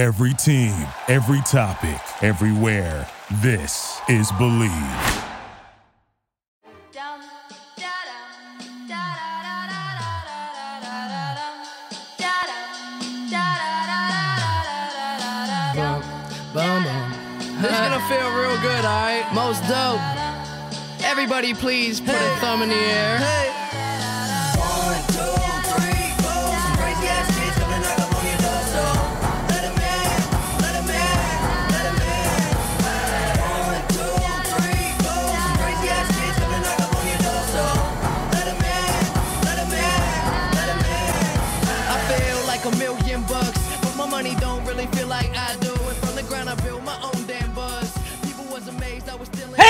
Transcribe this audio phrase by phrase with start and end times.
[0.00, 0.72] Every team,
[1.08, 3.06] every topic, everywhere.
[3.42, 4.70] This is Believe.
[15.74, 16.00] Boom,
[16.54, 17.60] boom, boom.
[17.60, 19.26] This is gonna feel real good, alright?
[19.34, 20.00] Most dope.
[21.04, 23.59] Everybody, please put a thumb in the air.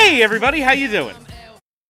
[0.00, 1.14] Hey everybody, how you doing?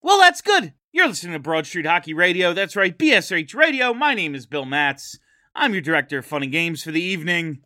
[0.03, 0.75] Well, that's good.
[0.91, 2.53] You're listening to Broad Street Hockey Radio.
[2.53, 3.95] That's right, BSH Radio.
[3.95, 5.17] My name is Bill Matz.
[5.55, 7.61] I'm your director of fun and games for the evening.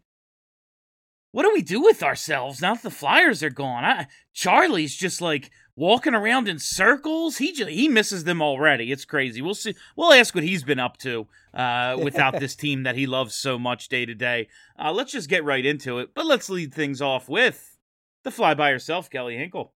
[1.33, 3.87] What do we do with ourselves now that the Flyers are gone?
[3.87, 7.38] I, Charlie's just like walking around in circles.
[7.38, 8.93] He just, he misses them already.
[8.93, 9.40] It's crazy.
[9.40, 9.74] We'll see.
[9.96, 13.59] We'll ask what he's been up to uh, without this team that he loves so
[13.59, 14.49] much day to day.
[14.79, 16.11] Uh, Let's just get right into it.
[16.15, 17.79] But let's lead things off with
[18.24, 19.73] the fly by yourself, Kelly Hinkle.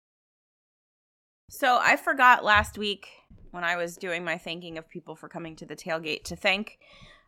[1.49, 3.07] So I forgot last week
[3.51, 6.77] when I was doing my thanking of people for coming to the tailgate to thank.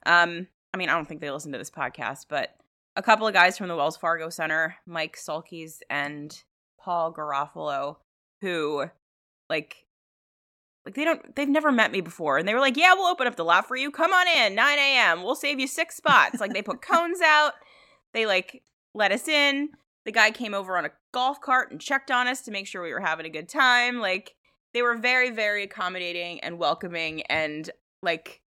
[0.06, 2.56] Um, I mean, I don't think they listen to this podcast, but
[2.96, 6.44] a couple of guys from the Wells Fargo Center, Mike Sulkys and
[6.80, 7.98] Paul Garofalo,
[8.42, 8.86] who
[9.50, 9.88] like
[10.86, 13.28] like they don't they've never met me before and they were like yeah we'll open
[13.28, 13.90] up the lot for you.
[13.90, 16.40] Come on in 9 a.m we'll save you six spots.
[16.40, 17.54] Like they put cones out.
[18.14, 19.70] They like let us in.
[20.06, 22.82] The guy came over on a golf cart and checked on us to make sure
[22.84, 24.36] we were having a good time like
[24.74, 27.70] they were very very accommodating and welcoming and
[28.04, 28.42] like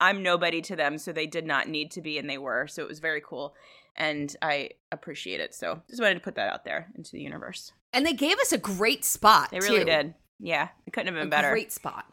[0.00, 2.82] i'm nobody to them so they did not need to be and they were so
[2.82, 3.54] it was very cool
[3.96, 7.72] and i appreciate it so just wanted to put that out there into the universe
[7.92, 9.50] And they gave us a great spot.
[9.50, 9.84] they really too.
[9.84, 12.04] did yeah it couldn't have A been better great spot.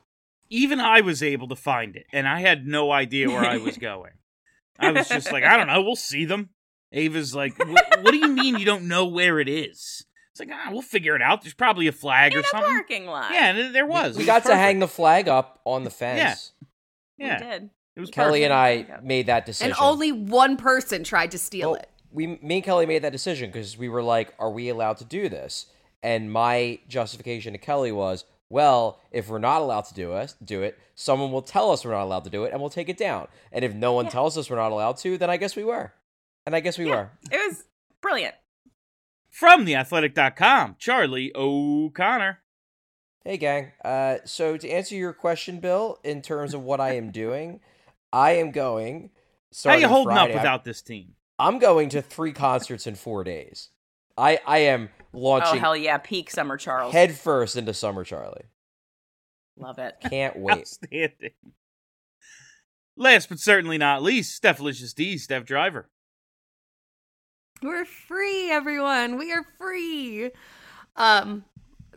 [0.50, 3.78] even I was able to find it, and I had no idea where I was
[3.92, 4.12] going.
[4.80, 6.50] I was just like, I don't know, we'll see them.
[6.96, 10.06] Ava's like, what, what do you mean you don't know where it is?
[10.32, 11.44] It's like, ah, we'll figure it out.
[11.44, 12.70] There's probably a flag in or a something.
[12.72, 14.18] parking lot Yeah, and there was.
[14.18, 16.52] We It got was to hang the flag up on the fence.
[17.20, 18.44] we Yeah, did it was Kelly perfect.
[18.46, 19.04] and I Perfect.
[19.06, 19.72] made that decision.
[19.72, 21.90] And only one person tried to steal Well, it.
[22.12, 25.06] we, me and Kelly made that decision because we were like, "Are we allowed to
[25.06, 25.68] do this?"
[26.04, 30.62] And my justification to Kelly was, "Well, if we're not allowed to do us do
[30.62, 32.98] it, someone will tell us we're not allowed to do it, and we'll take it
[32.98, 33.30] down.
[33.54, 34.12] And if no one Yeah.
[34.12, 35.94] tells us we're not allowed to, then I guess we were.
[36.46, 36.92] And I guess we Yeah.
[36.96, 37.12] were.
[37.32, 37.64] it was
[38.02, 38.36] brilliant
[39.30, 42.42] From theathletic.com, Charlie O'Connor.
[43.24, 43.72] Hey, gang.
[43.84, 47.60] Uh, so to answer your question, Bill, in terms of what I am doing,
[48.14, 49.10] I am going.
[49.64, 51.16] How you holding Friday, up without this team?
[51.40, 53.70] I'm going to three concerts in four days.
[54.18, 55.48] I I am launching.
[55.48, 58.46] oh launching hell yeah peak summer charles head first into Summer Charlie.
[59.58, 60.60] love it Can't wait.
[60.60, 61.32] Outstanding.
[62.96, 65.90] Last but certainly not least, Steph Licious D, Steph Driver.
[67.66, 69.18] We're free, everyone.
[69.18, 70.30] We are free.
[70.96, 71.46] Um,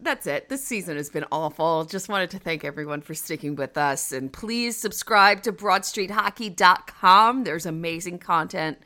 [0.01, 0.49] that's it.
[0.49, 1.85] This season has been awful.
[1.85, 4.11] Just wanted to thank everyone for sticking with us.
[4.11, 7.45] And please subscribe to BroadStreetHockey.com.
[7.45, 8.79] There's amazing content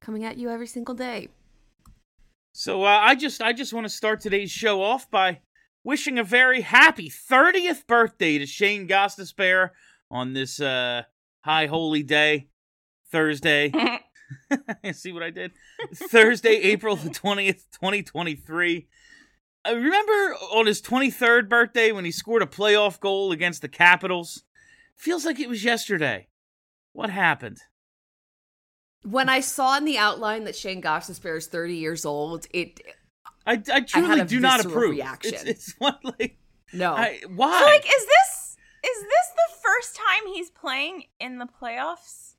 [0.00, 1.28] coming at you every single day.
[2.54, 5.40] So uh, I just I just want to start today's show off by
[5.84, 9.70] wishing a very happy 30th birthday to Shane Gostisbehere
[10.10, 11.02] on this uh,
[11.42, 12.48] high holy day,
[13.10, 13.70] Thursday.
[14.92, 15.52] See what I did?
[15.94, 18.88] Thursday, April the 20th, 2023.
[19.64, 20.12] I remember
[20.54, 24.44] on his 23rd birthday when he scored a playoff goal against the Capitals.
[24.96, 26.28] Feels like it was yesterday.
[26.92, 27.58] What happened?
[29.04, 32.80] When I saw in the outline that Shane Gostisbehere is 30 years old, it
[33.46, 34.92] I, I truly a do not approve.
[34.92, 35.34] reaction.
[35.34, 36.36] It's, it's like
[36.72, 36.94] no.
[36.94, 37.58] I, why?
[37.58, 42.31] So, like, is this is this the first time he's playing in the playoffs?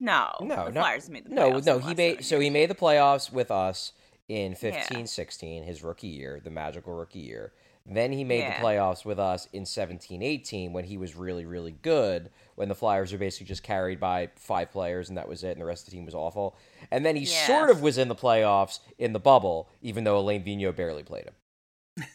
[0.00, 0.80] No, No, the no.
[0.80, 3.50] Flyers made the No, playoffs no, in he made so he made the playoffs with
[3.50, 3.92] us
[4.28, 5.04] in 15 Yeah.
[5.04, 7.52] 16, his rookie year, the magical rookie year.
[7.86, 8.60] Then he made Yeah.
[8.60, 12.74] the playoffs with us in 17 18 when he was really, really good, when the
[12.74, 15.82] Flyers were basically just carried by five players and that was it, and the rest
[15.82, 16.56] of the team was awful.
[16.90, 17.46] And then he Yeah.
[17.46, 21.24] sort of was in the playoffs in the bubble, even though Alain Vigneault barely played
[21.24, 22.06] him.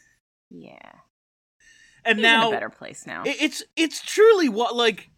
[0.52, 0.92] Yeah,
[2.06, 3.24] and he's now in a better place now.
[3.26, 5.10] it's it's truly what like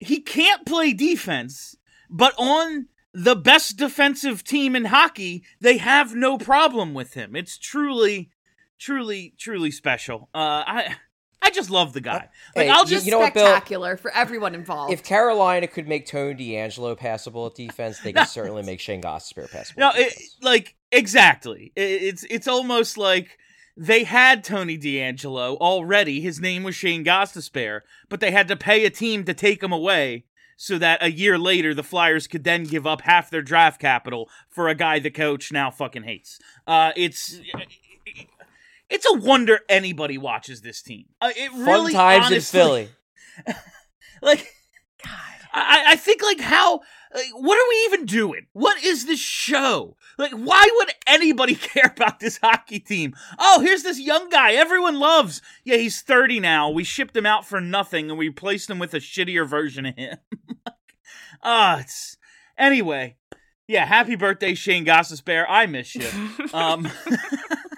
[0.00, 1.76] he can't play defense,
[2.10, 7.36] but on the best defensive team in hockey, they have no problem with him.
[7.36, 8.30] It's truly,
[8.78, 10.28] truly, truly special.
[10.34, 10.96] Uh, I
[11.40, 12.28] I just love the guy.
[12.54, 13.46] Hey, Like I'll just Just you know what, Bill?
[13.46, 14.92] spectacular for everyone involved.
[14.92, 19.50] If Carolina could make Tony DeAngelo passable at defense, they can certainly make Shane Gostisbehere
[19.50, 19.80] passable.
[19.80, 21.72] No, it, like exactly.
[21.76, 23.38] It, it's it's almost like
[23.76, 26.20] they had Tony DeAngelo already.
[26.20, 29.72] His name was Shane Gostisbehere, but they had to pay a team to take him
[29.72, 30.24] away
[30.56, 34.28] so that a year later the Flyers could then give up half their draft capital
[34.48, 36.38] for a guy the coach now fucking hates.
[36.66, 37.40] Uh, it's.
[38.90, 41.06] It's a wonder anybody watches this team.
[41.20, 42.88] Uh, it Fun really times honestly, in Philly.
[44.22, 44.54] Like
[45.04, 45.43] God.
[45.56, 46.80] I, I think like how
[47.14, 48.46] like, what are we even doing?
[48.52, 49.96] What is this show?
[50.18, 53.14] Like why would anybody care about this hockey team?
[53.38, 55.40] Oh, here's this young guy everyone loves.
[55.64, 56.70] Yeah, he's 30 now.
[56.70, 59.96] We shipped him out for nothing and we replaced him with a shittier version of
[59.96, 60.18] him.
[61.46, 62.16] Ah, it's
[62.56, 63.16] anyway.
[63.68, 65.44] Yeah, happy birthday, Shane Gostisbehere.
[65.48, 66.08] I miss you.
[66.54, 66.90] Um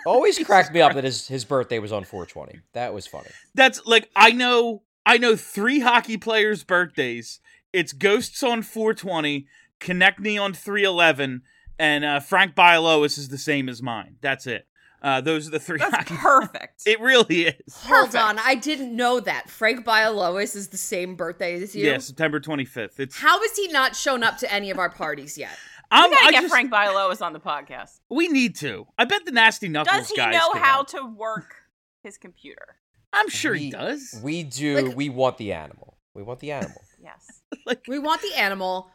[0.06, 2.60] Always cracked me up that his, his birthday was on 420.
[2.74, 3.28] That was funny.
[3.56, 7.40] that's like I know I know three hockey players' birthdays.
[7.76, 9.46] It's Ghosts on 420,
[9.80, 11.42] Konecny on 311,
[11.78, 14.16] and uh, Frank Bialowas is the same as mine.
[14.22, 14.66] That's it.
[15.02, 15.78] Uh, those are the three.
[15.78, 16.82] That's hockey- perfect.
[16.86, 17.74] It really is.
[17.84, 19.50] Hold on, I didn't know that.
[19.50, 21.84] Frank Bialowas is the same birthday as you.
[21.86, 22.98] Yeah, September 25th.
[22.98, 25.50] It's How has he not shown up to any of our parties yet?
[25.90, 28.00] I'm, we gotta I get just- Frank Bialowas on the podcast.
[28.08, 28.86] We need to.
[28.96, 30.88] I bet the Nasty Knuckles Does he guys know could how help.
[30.92, 31.54] to work
[32.02, 32.76] his computer?
[33.12, 34.18] I'm sure he does.
[34.24, 34.80] We do.
[34.80, 35.98] Like- we want the animal.
[36.14, 36.80] We want the animal.
[37.02, 37.35] Yes.
[37.66, 38.90] like We want the animal.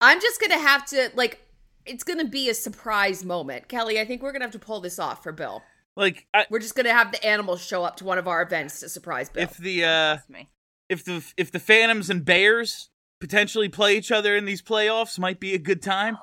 [0.00, 1.40] I'm just gonna have to like.
[1.84, 4.00] It's gonna be a surprise moment, Kelly.
[4.00, 5.62] I think we're gonna have to pull this off for Bill.
[5.96, 8.80] like I, We're just gonna have the animal show up to one of our events
[8.80, 9.42] to surprise Bill.
[9.44, 10.48] if the uh me.
[10.88, 12.90] if the if the Phantoms and Bears
[13.20, 16.18] potentially play each other in these playoffs might be a good time.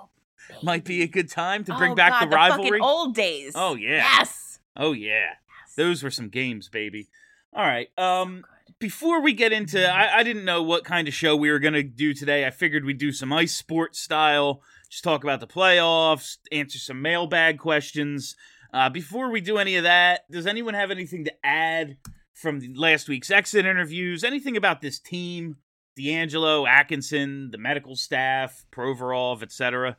[0.64, 2.70] Might be a good time to bring Oh, back God, the rivalry.
[2.72, 3.54] fucking old days.
[3.56, 3.98] Oh, yeah.
[3.98, 4.60] Yes.
[4.76, 5.34] Oh yeah,
[5.78, 7.08] those were some games, baby.
[7.54, 7.90] All right.
[8.00, 8.44] Um,
[8.80, 11.84] before we get into, I, I didn't know what kind of show we were gonna
[11.84, 12.46] do today.
[12.46, 17.02] I figured we'd do some ice sports style, just talk about the playoffs, answer some
[17.02, 18.36] mailbag questions.
[18.74, 21.98] Uh, before we do any of that, does anyone have anything to add
[22.34, 24.24] from last week's exit interviews?
[24.24, 25.58] Anything about this team?
[25.98, 29.98] DeAngelo, Atkinson, the medical staff, Provorov, etc.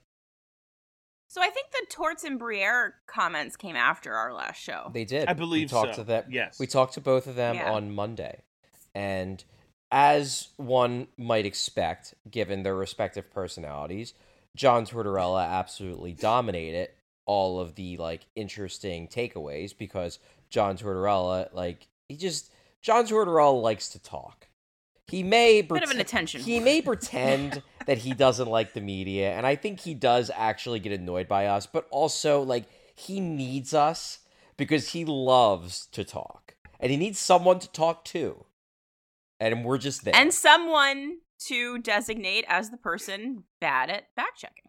[1.29, 4.91] So I think the Torts and Briere comments came after our last show.
[4.95, 5.29] They did.
[5.29, 6.03] I believe we talked so.
[6.03, 6.25] to them.
[6.31, 6.59] Yes.
[6.59, 7.71] we talked to both of them Yeah.
[7.73, 8.43] on Monday,
[9.01, 9.43] and
[9.91, 14.13] as one might expect, given their respective personalities,
[14.55, 16.91] John Tortorella absolutely dominated
[17.25, 20.19] all of the like interesting takeaways because
[20.51, 22.53] John Tortorella, like he just
[22.83, 24.49] John Tortorella likes to talk.
[25.07, 29.33] He may Bit of an attention He may pretend that he doesn't like the media,
[29.33, 33.73] and I think he does actually get annoyed by us, but also like he needs
[33.73, 34.19] us
[34.59, 36.55] because he loves to talk.
[36.79, 38.45] And he needs someone to talk to.
[39.41, 40.15] And we're just there.
[40.15, 44.65] and someone to designate as the person bad at fact checking.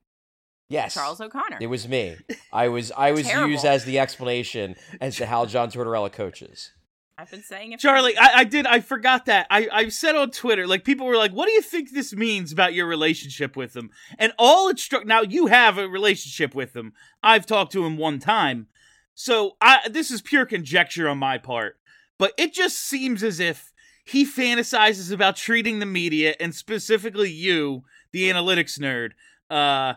[0.69, 0.93] yes.
[0.93, 1.57] Charles O'Connor.
[1.59, 2.15] It was me.
[2.53, 3.51] I was I was Terrible.
[3.51, 6.71] used as the explanation as to how John Tortorella coaches.
[7.17, 7.79] I've been saying it.
[7.79, 8.17] Charlie.
[8.17, 8.65] I, I did.
[8.65, 9.45] I forgot that.
[9.51, 12.51] I, I said on Twitter, like people were like, "What do you think this means
[12.51, 15.05] about your relationship with him?" And all it struck.
[15.05, 16.93] Now you have a relationship with him.
[17.21, 18.67] I've talked to him one time,
[19.13, 21.77] so I this is pure conjecture on my part.
[22.17, 23.70] But it just seems as if
[24.11, 29.11] he fantasizes about treating the media and specifically you, the analytics nerd,
[29.49, 29.93] uh,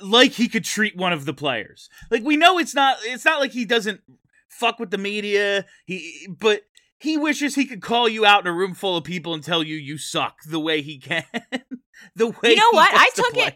[0.00, 1.88] like he could treat one of the players.
[2.10, 2.98] Like we know it's not.
[3.02, 4.00] It's not like he doesn't
[4.48, 5.66] fuck with the media.
[5.84, 6.62] He but
[6.96, 9.64] he wishes he could call you out in a room full of people and tell
[9.64, 11.24] you you suck the way he can.
[12.14, 12.92] the way You know what?
[12.94, 13.54] I took it.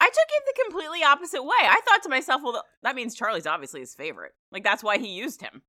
[0.00, 1.56] I took it the completely opposite way.
[1.62, 4.32] I thought to myself, well, that means Charlie's obviously his favorite.
[4.52, 5.62] Like that's why he used him.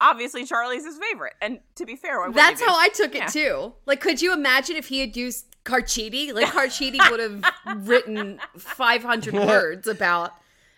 [0.00, 1.34] Obviously, Charlie's his favorite.
[1.42, 3.74] And to be fair, why That's how I took it too.
[3.86, 6.32] Like, could you imagine if he had used Carchidi?
[6.32, 10.32] Like, Carchidi would have written 500 words about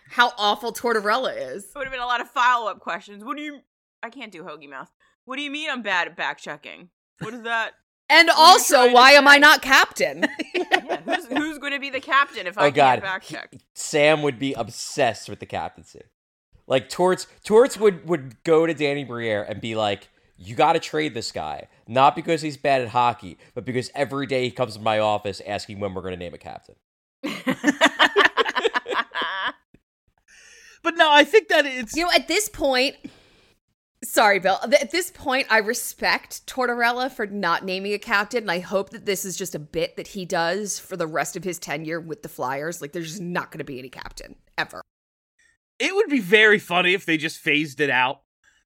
[0.09, 1.63] how awful Tortorella is.
[1.63, 3.23] It would have been a lot of follow up questions.
[3.23, 3.61] What do you?
[4.01, 4.91] I can't do hoagie mouth.
[5.25, 6.89] What do you mean I'm bad at back checking?
[7.19, 7.73] What is that?
[8.09, 10.27] And are you also, why am I not captain?
[10.53, 13.01] yeah, who's who's going to be the captain if oh, I oh can't god.
[13.01, 13.55] back check?
[13.73, 16.01] Sam would be obsessed with the captaincy.
[16.67, 20.79] Like Torts Torts would would go to Danny Briere and be like, "You got to
[20.79, 24.75] trade this guy, not because he's bad at hockey, but because every day he comes
[24.75, 26.75] to my office asking when we're going to name a captain."
[30.83, 32.97] But no, I think that it's You know, at this point,
[34.03, 34.59] sorry, Bill.
[34.61, 39.05] At this point, I respect Tortorella for not naming a captain, and I hope that
[39.05, 42.21] this is just a bit that he does for the rest of his tenure with
[42.21, 42.81] the Flyers.
[42.81, 44.81] Like, there's just not going to be any captain ever.
[45.79, 48.21] It would be very funny if they just phased it out.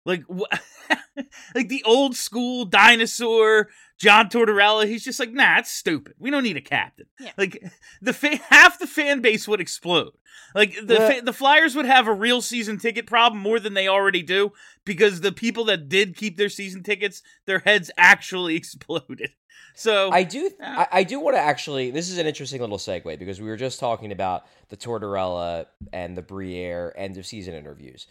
[0.06, 0.24] Like
[1.56, 4.88] like the old school dinosaur John Tortorella.
[4.88, 6.14] He's just like, nah, it's stupid.
[6.20, 7.08] We don't need a captain.
[7.20, 7.32] Yeah.
[7.38, 7.64] Like
[8.02, 10.12] the fa- half the fan base would explode.
[10.54, 11.10] Like the Yeah.
[11.12, 14.52] fa- the Flyers would have a real season ticket problem more than they already do
[14.86, 19.32] because the people that did keep their season tickets, their heads actually exploded.
[19.76, 20.50] So I do.
[20.60, 20.86] Yeah.
[20.92, 21.92] I, I do want to actually.
[21.92, 26.18] This is an interesting little segue because we were just talking about the Tortorella and
[26.18, 28.08] the Briere end of season interviews,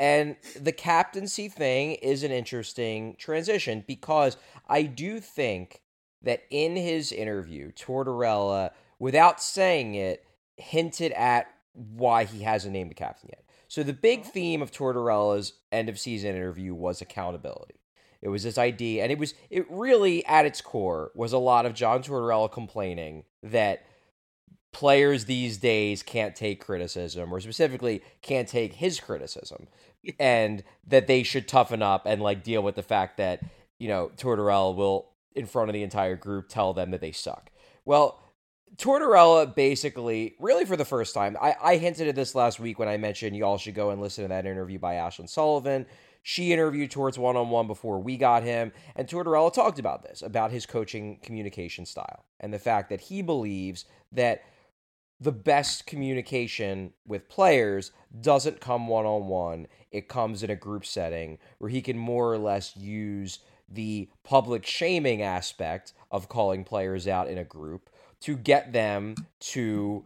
[0.00, 5.82] and the captaincy thing is an interesting transition because I do think
[6.22, 10.24] that in his interview, Tortorella, without saying it,
[10.56, 13.44] hinted at why he hasn't named a captain yet.
[13.68, 14.28] So the big oh.
[14.30, 17.76] theme of Tortorella's end of season interview was accountability.
[18.22, 21.66] It was this idea, and it was it really at its core was a lot
[21.66, 23.84] of John Tortorella complaining that
[24.72, 29.68] players these days can't take criticism, or specifically can't take his criticism,
[30.18, 33.42] and that they should toughen up and like deal with the fact that
[33.78, 37.50] you know Tortorella will in front of the entire group tell them that they suck.
[37.84, 38.20] Well,
[38.76, 42.88] Tortorella basically, really for the first time, I, I hinted at this last week when
[42.88, 45.86] I mentioned y'all should go and listen to that interview by Ashlyn Sullivan.
[46.22, 50.22] She interviewed Torts one on one before we got him, and Tortorella talked about this,
[50.22, 54.42] about his coaching communication style, and the fact that he believes that
[55.20, 59.66] the best communication with players doesn't come one on one.
[59.90, 64.66] It comes in a group setting where he can more or less use the public
[64.66, 67.88] shaming aspect of calling players out in a group
[68.20, 70.04] to get them to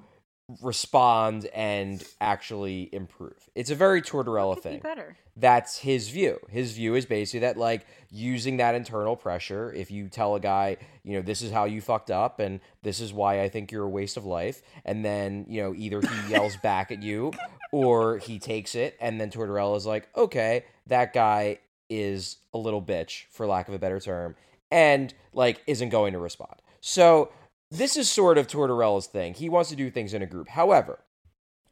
[0.61, 3.49] respond and actually improve.
[3.55, 5.17] It's a very Tortorella thing better.
[5.37, 6.39] that's his view.
[6.51, 10.77] His view is basically that like using that internal pressure, if you tell a guy,
[11.03, 13.85] you know, this is how you fucked up and this is why I think you're
[13.85, 17.33] a waste of life, and then, you know, either he yells back at you
[17.75, 21.59] or he takes it and then Tortorella is like, "Okay, that guy
[21.91, 24.37] is a little bitch for lack of a better term
[24.71, 27.33] and like isn't going to respond." So,
[27.71, 29.35] this is sort of Tortorella's thing.
[29.35, 30.49] He wants to do things in a group.
[30.51, 31.01] However,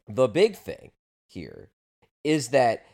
[0.09, 0.90] the big thing
[1.28, 1.71] here
[2.25, 2.85] is that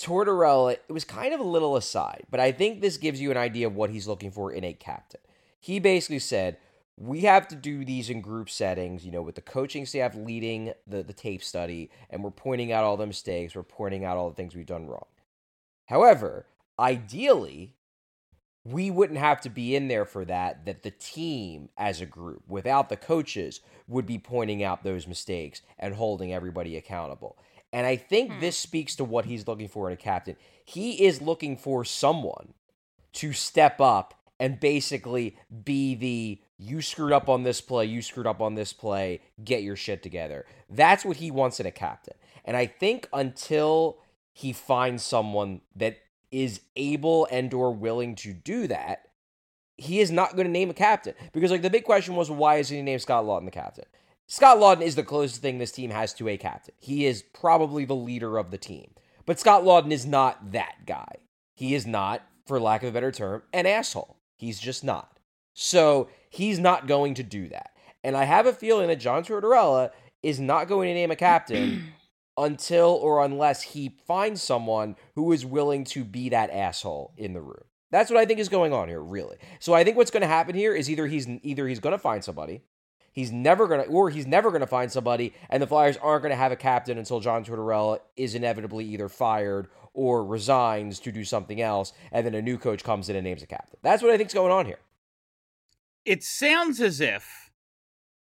[0.00, 3.36] Tortorella, it was kind of a little aside, but I think this gives you an
[3.36, 5.20] idea of what he's looking for in a captain.
[5.60, 6.56] He basically said,
[7.00, 10.74] we have to do these in group settings, you know, with the coaching staff leading
[10.86, 14.28] the, the tape study, and we're pointing out all the mistakes, we're pointing out all
[14.28, 15.06] the things we've done wrong.
[15.86, 16.44] However,
[16.78, 17.74] ideally,
[18.66, 22.42] we wouldn't have to be in there for that, that the team as a group,
[22.46, 27.38] without the coaches, would be pointing out those mistakes and holding everybody accountable.
[27.72, 28.40] And I think hmm.
[28.40, 30.36] this speaks to what he's looking for in a captain.
[30.66, 32.52] He is looking for someone
[33.14, 38.26] to step up and basically be the you screwed up on this play, you screwed
[38.26, 40.44] up on this play, get your shit together.
[40.68, 42.14] That's what he wants in a captain.
[42.44, 43.98] And I think until
[44.32, 45.98] he finds someone that
[46.30, 49.06] is able and or willing to do that,
[49.78, 51.14] he is not going to name a captain.
[51.32, 53.86] Because like the big question was why isn't he named Scott Laughton the captain?
[54.26, 56.74] Scott Laughton is the closest thing this team has to a captain.
[56.78, 58.90] He is probably the leader of the team.
[59.24, 61.16] But Scott Laughton is not that guy.
[61.54, 64.18] He is not, for lack of a better term, an asshole.
[64.36, 65.18] He's just not.
[65.54, 67.72] So he's not going to do that.
[68.02, 69.90] And I have a feeling that John Tortorella
[70.22, 71.92] is not going to name a captain
[72.38, 77.40] until or unless he finds someone who is willing to be that asshole in the
[77.42, 77.64] room.
[77.90, 79.36] That's what I think is going on here, really.
[79.58, 81.98] So I think what's going to happen here is either he's either he's going to
[81.98, 82.62] find somebody,
[83.12, 86.22] he's never going to, or he's never going to find somebody, and the Flyers aren't
[86.22, 91.10] going to have a captain until John Tortorella is inevitably either fired or resigns to
[91.10, 93.78] do something else, and then a new coach comes in and names a captain.
[93.82, 94.78] That's what I think's going on here.
[96.04, 97.50] It sounds as if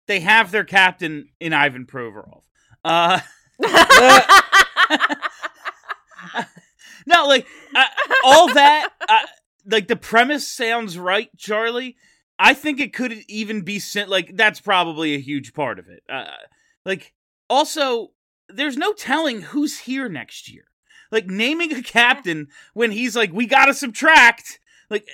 [0.07, 2.43] they have their captain in Ivan Provorov.
[2.83, 3.19] Uh,
[7.05, 7.85] no, like uh,
[8.23, 9.19] all that, uh,
[9.65, 11.95] like the premise sounds right, Charlie.
[12.37, 14.09] I think it could even be sent.
[14.09, 16.03] Like that's probably a huge part of it.
[16.09, 16.25] Uh,
[16.85, 17.13] like
[17.49, 18.11] also,
[18.49, 20.65] there's no telling who's here next year.
[21.11, 24.59] Like naming a captain when he's like, we got to subtract.
[24.89, 25.07] Like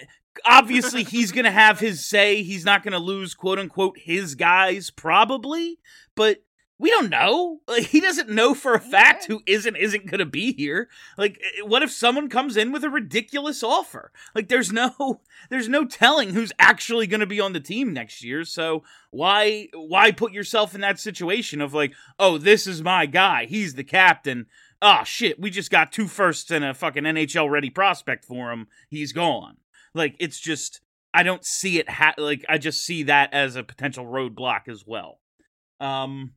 [0.45, 2.43] obviously he's going to have his say.
[2.43, 5.79] He's not going to lose quote unquote his guys probably,
[6.15, 6.43] but
[6.81, 7.59] we don't know.
[7.67, 10.89] Like he doesn't know for a fact who isn't isn't going to be here.
[11.17, 14.11] Like eh, what if someone comes in with a ridiculous offer?
[14.35, 18.23] Like there's no there's no telling who's actually going to be on the team next
[18.23, 18.43] year.
[18.43, 23.45] So why why put yourself in that situation of like, "Oh, this is my guy.
[23.45, 24.47] He's the captain."
[24.81, 28.67] Oh shit, we just got two firsts and a fucking NHL ready prospect for him.
[28.89, 29.57] He's gone.
[29.93, 30.81] Like it's just
[31.13, 34.85] I don't see it ha- like I just see that as a potential roadblock as
[34.85, 35.19] well.
[35.79, 36.33] Um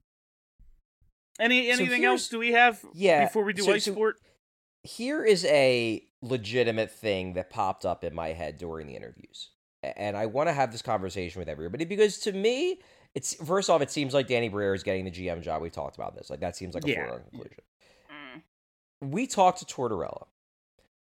[1.40, 4.16] any anything here's- else do we have Yeah, before we do so- ice so- sport?
[4.82, 9.50] Here is a legitimate thing that popped up in my head during the interviews.
[9.82, 12.80] And I want to have this conversation with everybody because to me,
[13.14, 15.62] it's first off, it seems like Danny Briere is getting the GM job.
[15.62, 16.28] We talked about this.
[16.30, 17.06] Like that seems like a Yeah.
[17.06, 17.64] foregone conclusion.
[18.10, 18.42] Mm.
[19.10, 20.26] We talked to Tortorella.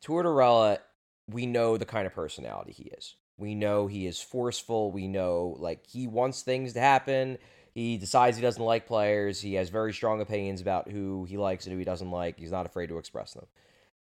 [0.03, 0.79] Tortorella,
[1.29, 3.15] we know the kind of personality he is.
[3.37, 4.91] We know he is forceful.
[4.91, 7.37] We know like he wants things to happen.
[7.73, 9.39] He decides he doesn't like players.
[9.39, 12.39] He has very strong opinions about who he likes and who he doesn't like.
[12.39, 13.45] He's not afraid to express them.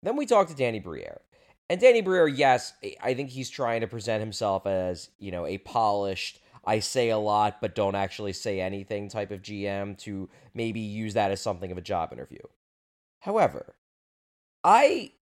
[0.03, 1.21] Then we talk to Danny Briere.
[1.69, 5.57] And Danny Briere, yes, I think he's trying to present himself as, you know, a
[5.57, 10.81] polished, I say a lot but don't actually say anything type of GM to maybe
[10.81, 12.43] use that as something of a job interview.
[13.21, 13.73] However,
[14.63, 15.13] I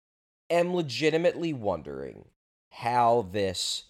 [0.50, 2.25] am legitimately wondering
[2.71, 3.85] how this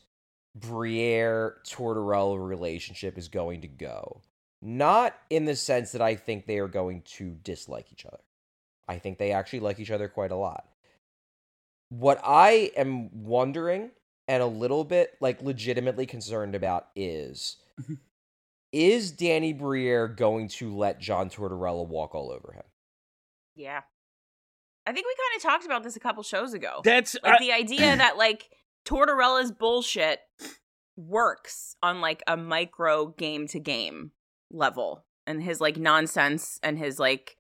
[0.54, 4.20] Briere Tortorella relationship is going to go.
[4.62, 8.20] Not in the sense that I think they are going to dislike each other.
[8.86, 10.66] I think they actually like each other quite a lot.
[11.88, 13.90] What I am wondering
[14.28, 17.94] and a little bit like legitimately concerned about is mm-hmm.
[18.72, 22.64] is Danny Briere going to let John Tortorella walk all over him?
[23.54, 23.82] Yeah.
[24.90, 26.80] I think we kind of talked about this a couple shows ago.
[26.82, 28.48] That's like I- the idea that like
[28.84, 30.18] Tortorella's bullshit
[30.96, 34.10] works on like a micro game to game
[34.50, 37.36] level and his like nonsense and his like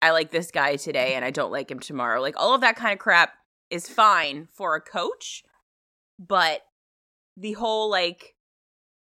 [0.00, 2.22] I like this guy today and I don't like him tomorrow.
[2.22, 3.34] Like all of that kind of crap
[3.68, 5.42] is fine for a coach,
[6.18, 6.62] but
[7.36, 8.33] the whole like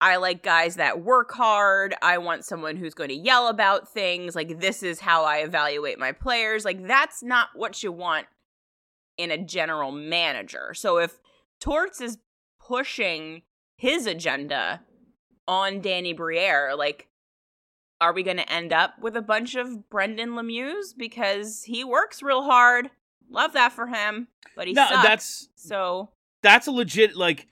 [0.00, 1.94] I like guys that work hard.
[2.02, 4.34] I want someone who's going to yell about things.
[4.34, 6.64] Like this is how I evaluate my players.
[6.64, 8.26] Like that's not what you want
[9.16, 10.74] in a general manager.
[10.74, 11.20] So if
[11.60, 12.18] Torts is
[12.60, 13.42] pushing
[13.76, 14.82] his agenda
[15.46, 17.08] on Danny Briere, like,
[18.00, 22.22] are we going to end up with a bunch of Brendan Lemieux because he works
[22.22, 22.90] real hard?
[23.30, 25.02] Love that for him, but he no, sucks.
[25.02, 26.10] that's so
[26.42, 27.46] that's a legit like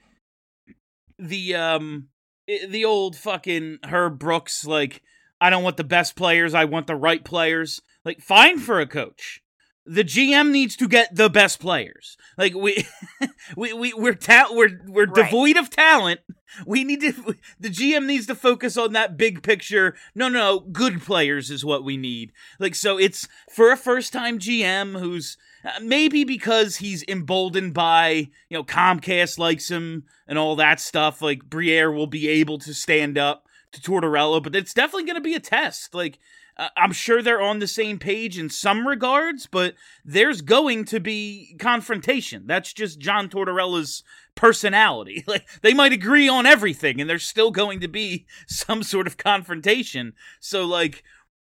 [1.18, 2.08] the um
[2.52, 5.02] Eh, the old fucking Herb Brooks like
[5.40, 7.80] I don't want the best players, I want the right players.
[8.04, 9.41] Like fine for a coach.
[9.84, 12.16] The GM needs to get the best players.
[12.38, 12.86] Like we
[13.56, 15.24] we we we're ta- we're we're Right.
[15.24, 16.20] devoid of talent.
[16.66, 17.12] We need to
[17.58, 19.96] the GM needs to focus on that big picture.
[20.14, 22.32] No, no, good players is what we need.
[22.60, 28.58] Like so it's for a first-time GM who's uh, maybe because he's emboldened by you
[28.58, 31.22] know Comcast likes him and all that stuff.
[31.22, 35.20] Like Briere will be able to stand up to Tortorella, but it's definitely going to
[35.22, 35.94] be a test.
[35.94, 36.18] Like
[36.56, 41.00] uh, I'm sure they're on the same page in some regards, but there's going to
[41.00, 42.46] be confrontation.
[42.46, 44.02] That's just John Tortorella's
[44.34, 45.24] personality.
[45.32, 49.16] Like they might agree on everything, and there's still going to be some sort of
[49.16, 50.12] confrontation.
[50.40, 51.02] So like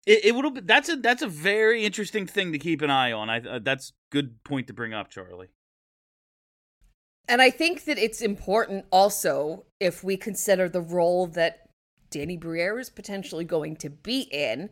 [0.06, 3.30] it, it would that's a that's a very interesting thing to keep an eye on.
[3.30, 5.48] I uh, that's good point to bring up, Charlie.
[7.28, 11.68] And I think that it's important also if we consider the role that
[12.12, 14.70] Danny Briere is potentially going to be in,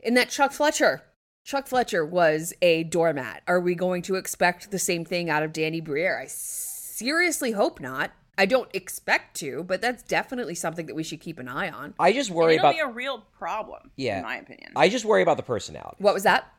[0.00, 1.04] in that Chuck Fletcher.
[1.44, 3.42] Chuck Fletcher was a doormat.
[3.46, 6.20] Are we going to expect the same thing out of Danny Briere?
[6.20, 8.12] I seriously hope not.
[8.36, 11.94] I don't expect to, but that's definitely something that we should keep an eye on.
[11.98, 13.90] I just worry it'll about be a real problem.
[13.96, 14.18] Yeah.
[14.18, 14.72] in my opinion.
[14.76, 15.96] I just worry about the personality.
[15.98, 16.50] What was that?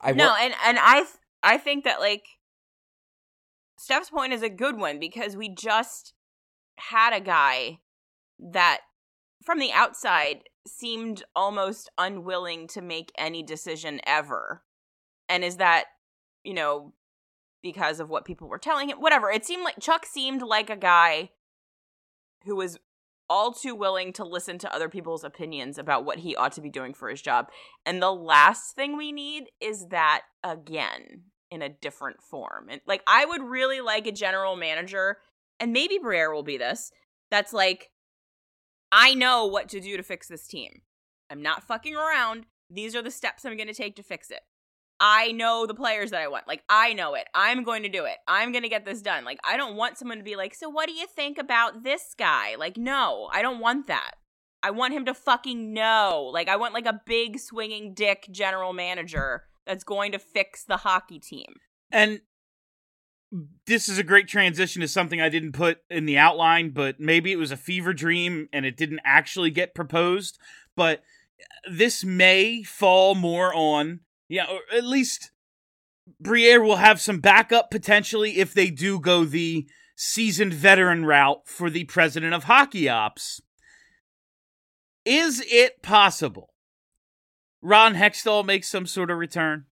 [0.00, 2.24] I no, wor- and and I th- I think that like
[3.78, 6.14] Steph's point is a good one because we just
[6.78, 7.80] had a guy
[8.38, 8.80] that
[9.44, 14.62] from the outside seemed almost unwilling to make any decision ever.
[15.28, 15.84] And is that,
[16.42, 16.94] you know,
[17.62, 18.98] because of what people were telling him?
[18.98, 19.30] Whatever.
[19.30, 21.30] It seemed like Chuck seemed like a guy
[22.44, 22.78] who was
[23.28, 26.68] all too willing to listen to other people's opinions about what he ought to be
[26.68, 27.48] doing for his job.
[27.86, 32.68] And the last thing we need is that again in a different form.
[32.70, 35.18] And like I would really like a general manager,
[35.58, 36.90] and maybe Briere will be this,
[37.30, 37.90] that's like,
[38.92, 40.82] I know what to do to fix this team.
[41.30, 42.46] I'm not fucking around.
[42.70, 44.40] These are the steps I'm gonna take to fix it.
[45.00, 46.46] I know the players that I want.
[46.46, 47.26] Like, I know it.
[47.34, 48.16] I'm going to do it.
[48.28, 49.24] I'm going to get this done.
[49.24, 52.14] Like, I don't want someone to be like, so what do you think about this
[52.16, 52.54] guy?
[52.56, 54.12] Like, no, I don't want that.
[54.62, 56.30] I want him to fucking know.
[56.32, 60.78] Like, I want like a big swinging dick general manager that's going to fix the
[60.78, 61.56] hockey team.
[61.90, 62.20] And
[63.66, 67.32] this is a great transition to something I didn't put in the outline, but maybe
[67.32, 70.38] it was a fever dream and it didn't actually get proposed.
[70.76, 71.02] But
[71.70, 75.32] this may fall more on, yeah, or at least
[76.20, 79.66] Briere will have some backup potentially if they do go the
[79.96, 83.40] seasoned veteran route for the president of hockey ops.
[85.04, 86.54] Is it possible
[87.62, 89.66] Ron Hextall makes some sort of return?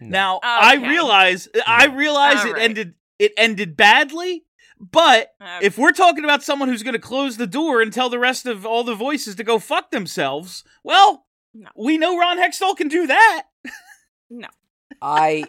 [0.00, 0.88] Now I Okay.
[0.88, 2.62] realize uh, I realize All it right.
[2.62, 4.44] ended it ended badly,
[4.78, 5.66] but Okay.
[5.66, 8.44] if we're talking about someone who's going to close the door and tell the rest
[8.46, 11.70] of all the voices to go fuck themselves, well, No.
[11.76, 13.44] we know Ron Hextall can do that.
[14.28, 14.48] No.
[15.00, 15.44] I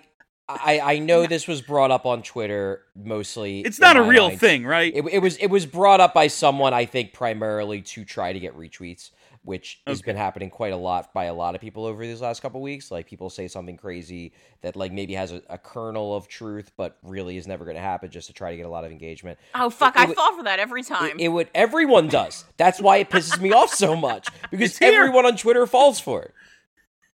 [0.50, 3.62] I I know this was brought up on Twitter mostly.
[3.62, 4.40] It's not a real mind.
[4.40, 4.94] thing, right?
[4.96, 8.40] It, it was it was brought up by someone I think primarily to try to
[8.40, 9.12] get retweets,
[9.48, 12.42] which has been happening quite a lot by a lot of people over these last
[12.42, 12.92] couple weeks.
[12.92, 16.98] Like people say something crazy that like maybe has a, a kernel of truth, but
[17.02, 19.40] really is never going to happen, just to try to get a lot of engagement.
[19.56, 19.96] Oh fuck!
[19.96, 21.16] It- it I would- fall for that every time.
[21.18, 22.44] it would everyone does.
[22.58, 26.34] That's why it pisses me off so much because everyone on Twitter falls for it.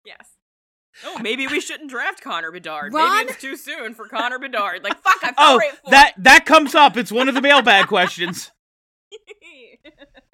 [0.06, 0.26] yes.
[1.04, 2.94] Oh, maybe we shouldn't draft Connor Bedard.
[2.94, 4.82] Ron- Maybe it's too soon for Connor Bedard.
[4.82, 5.18] Like fuck!
[5.22, 6.96] I fell Oh, right for that that comes up.
[6.96, 8.50] It's one of the mailbag questions.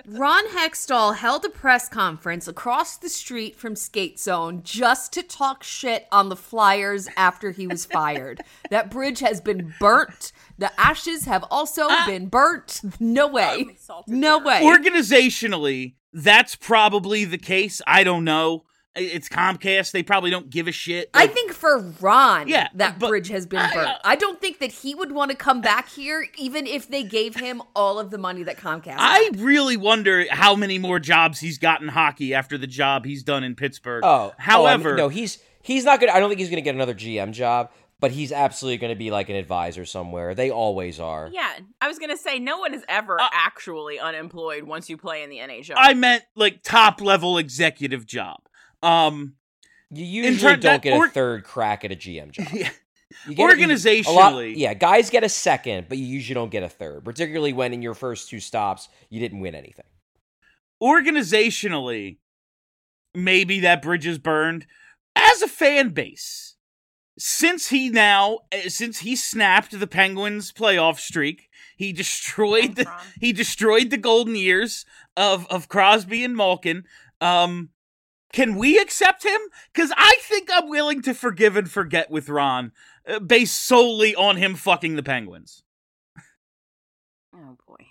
[0.08, 0.18] it.
[0.18, 5.62] Ron Hextall held a press conference across the street from Skate Zone just to talk
[5.62, 8.40] shit on the Flyers after he was fired.
[8.70, 10.32] that bridge has been burnt.
[10.58, 12.04] The ashes have also ah.
[12.06, 12.80] been burnt.
[13.00, 13.76] No way.
[14.06, 14.46] No beer.
[14.46, 14.62] way.
[14.62, 17.80] Organizationally, that's probably the case.
[17.86, 18.64] I don't know.
[18.96, 19.92] It's Comcast.
[19.92, 21.08] They probably don't give a shit.
[21.14, 23.90] I think for Ron, Yeah, that but- bridge has been I- burnt.
[24.04, 27.36] I don't think that he would want to come back here, even if they gave
[27.36, 28.96] him all of the money that Comcast.
[28.98, 29.38] I had.
[29.40, 33.44] really wonder how many more jobs he's got in hockey after the job he's done
[33.44, 34.02] in Pittsburgh.
[34.04, 36.12] Oh, oh, I mean, however, no, he's he's not gonna.
[36.12, 37.70] I don't think he's gonna get another GM job,
[38.00, 40.34] but he's absolutely gonna be like an advisor somewhere.
[40.34, 41.28] They always are.
[41.32, 45.22] Yeah, I was gonna say no one is ever Uh, actually unemployed once you play
[45.22, 45.74] in the NHL.
[45.76, 48.40] I meant like top level executive job.
[48.82, 49.34] Um,
[49.90, 52.46] You usually turn- don't that get a or- third crack at a GM job.
[52.52, 52.70] yeah.
[53.26, 54.54] You get a- you- a lot- Organizationally.
[54.56, 57.04] yeah, guys get a second, but you usually don't get a third.
[57.04, 59.86] Particularly when in your first two stops you didn't win anything.
[60.82, 62.18] organizationally,
[63.14, 64.66] maybe that bridge is burned.
[65.16, 66.54] As a fan base,
[67.18, 72.86] since he now, eh, since he snapped the Penguins' playoff streak, he destroyed the,
[73.20, 74.84] he destroyed the golden years
[75.16, 76.84] of of Crosby and Malkin.
[77.20, 77.70] Um,
[78.32, 79.40] can we accept him?
[79.72, 82.72] Because I think I'm willing to forgive and forget with Ron,
[83.06, 85.62] uh, based solely on him fucking the Penguins.
[87.34, 87.86] oh boy.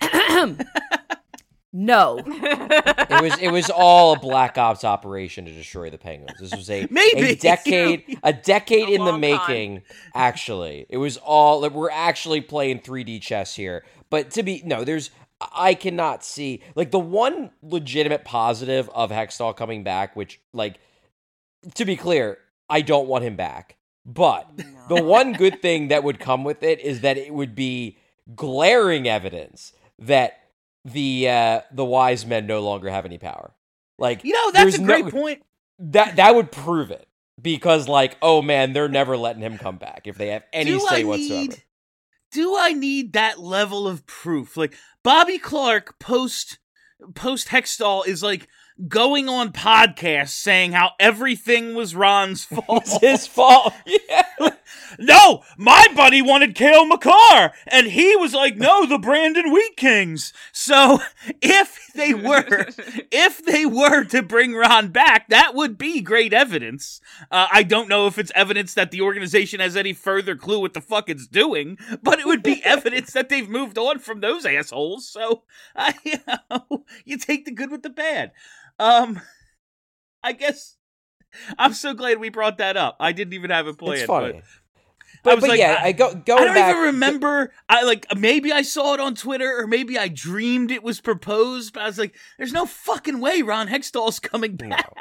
[1.72, 2.22] no.
[3.10, 6.38] It was it was all a black ops operation to destroy the Penguins.
[6.38, 9.20] This was a Maybe, a decade a decade A in the long time.
[9.20, 9.82] making.
[10.14, 13.84] Actually, it was all like, we're actually playing 3D chess here.
[14.10, 19.56] But to be no, there's I cannot see like the one legitimate positive of Hextall
[19.56, 20.78] coming back, which like
[21.74, 23.76] to be clear, I don't want him back.
[24.04, 24.48] But
[24.88, 27.98] the one good thing that would come with it is that it would be
[28.34, 30.40] glaring evidence that
[30.84, 33.54] the uh, the wise men no longer have any power.
[33.98, 35.42] Like You know, that's a great no- point.
[35.78, 37.06] That that would prove it
[37.40, 40.80] because like oh man, they're never letting him come back if they have any do
[40.80, 41.40] say I whatsoever.
[41.42, 41.62] Need,
[42.32, 44.56] do I need that level of proof?
[44.56, 46.58] Like Bobby Clarke post
[47.14, 48.48] post Hextall is like
[48.86, 52.88] going on podcasts saying how everything was Ron's fault.
[53.00, 53.74] His fault.
[54.08, 54.50] Yeah.
[54.98, 60.32] no, my buddy wanted Cale Makar, and he was like, no, the Brandon Wheat Kings.
[60.52, 61.00] So
[61.40, 62.66] if they were,
[63.10, 67.00] if they were to bring Ron back, that would be great evidence.
[67.30, 70.74] Uh, I don't know if it's evidence that the organization has any further clue what
[70.74, 74.46] the fuck it's doing, but it would be evidence that they've moved on from those
[74.46, 75.08] assholes.
[75.08, 75.42] So,
[75.74, 78.32] uh, you know, you take the good with the bad.
[78.78, 79.20] Um,
[80.22, 80.76] I guess
[81.58, 82.96] I'm so glad we brought that up.
[83.00, 83.98] I didn't even have it planned.
[84.00, 84.38] it's but- funny.
[84.38, 86.70] I But, was but like, yeah, I- I, go I don't back.
[86.70, 87.52] even remember.
[87.68, 91.72] I like maybe I saw it on Twitter or maybe I dreamed it was proposed.
[91.74, 94.92] But I was like, "There's no fucking way Ron Hextall's coming back."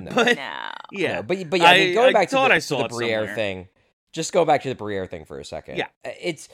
[0.00, 0.10] No.
[0.14, 0.70] But no.
[0.92, 2.78] yeah, No, but but yeah, I, mean, going I back to thought the, I saw
[2.78, 3.34] the it Briere somewhere.
[3.34, 3.68] thing,
[4.12, 5.76] just go back to the Briere thing for a second.
[5.78, 5.86] Yeah.
[6.04, 6.48] it's.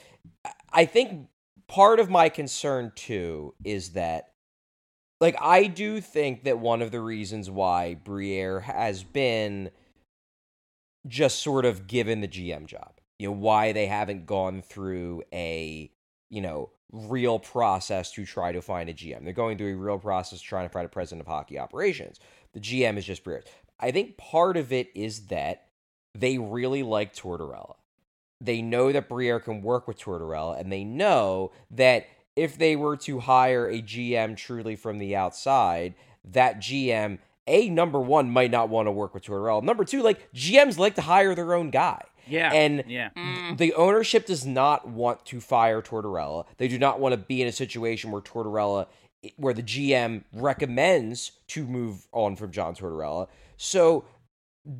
[0.71, 1.27] I think
[1.67, 4.30] part of my concern too is that,
[5.21, 9.69] like, I do think that one of the reasons why Briere has been
[11.07, 15.91] just sort of given the GM job, you know, why they haven't gone through a,
[16.31, 19.23] you know, real process to try to find a GM.
[19.23, 22.19] They're going through a real process trying to find a president of hockey operations.
[22.53, 23.43] The GM is just Briere.
[23.79, 25.67] I think part of it is that
[26.15, 27.75] they really like Tortorella.
[28.41, 32.07] They know that Briere can work with Tortorella, and they know that
[32.41, 35.93] if they were to hire a GM truly from the outside,
[36.25, 39.63] that GM, A, number one, might not want to work with Tortorella.
[39.63, 42.01] Number two, like, GMs like to hire their own guy.
[42.27, 43.57] yeah, And yeah, Mm.
[43.57, 46.45] the ownership does not want to fire Tortorella.
[46.57, 48.87] They do not want to be in a situation where Tortorella,
[49.37, 53.27] where the GM recommends to move on from John Tortorella.
[53.57, 54.05] So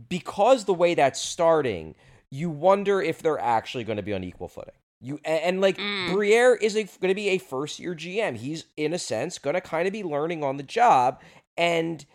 [0.07, 1.95] because the way that's starting,
[2.29, 4.73] you wonder if they're actually going to be on equal footing.
[5.01, 6.13] You and, like Mm.
[6.13, 8.37] Briere is going to be a first year GM.
[8.37, 11.19] He's in a sense going to kind of be learning on the job,
[11.57, 12.05] and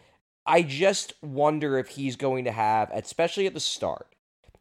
[0.47, 4.07] I just wonder if he's going to have, especially at the start,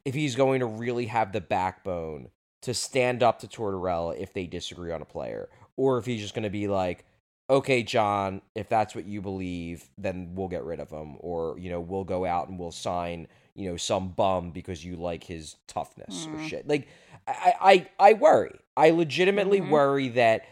[0.03, 2.29] if he's going to really have the backbone
[2.63, 6.33] to stand up to Tortorella if they disagree on a player, or if he's just
[6.33, 7.05] going to be like,
[7.47, 11.69] okay, John, if that's what you believe, then we'll get rid of him, or you
[11.69, 15.57] know, we'll go out and we'll sign, you know, some bum because you like his
[15.67, 16.47] toughness or Mm.
[16.49, 16.67] shit.
[16.67, 16.87] Like,
[17.27, 18.59] I, I, I worry.
[18.77, 19.69] I legitimately Mhm.
[19.69, 20.45] worry that,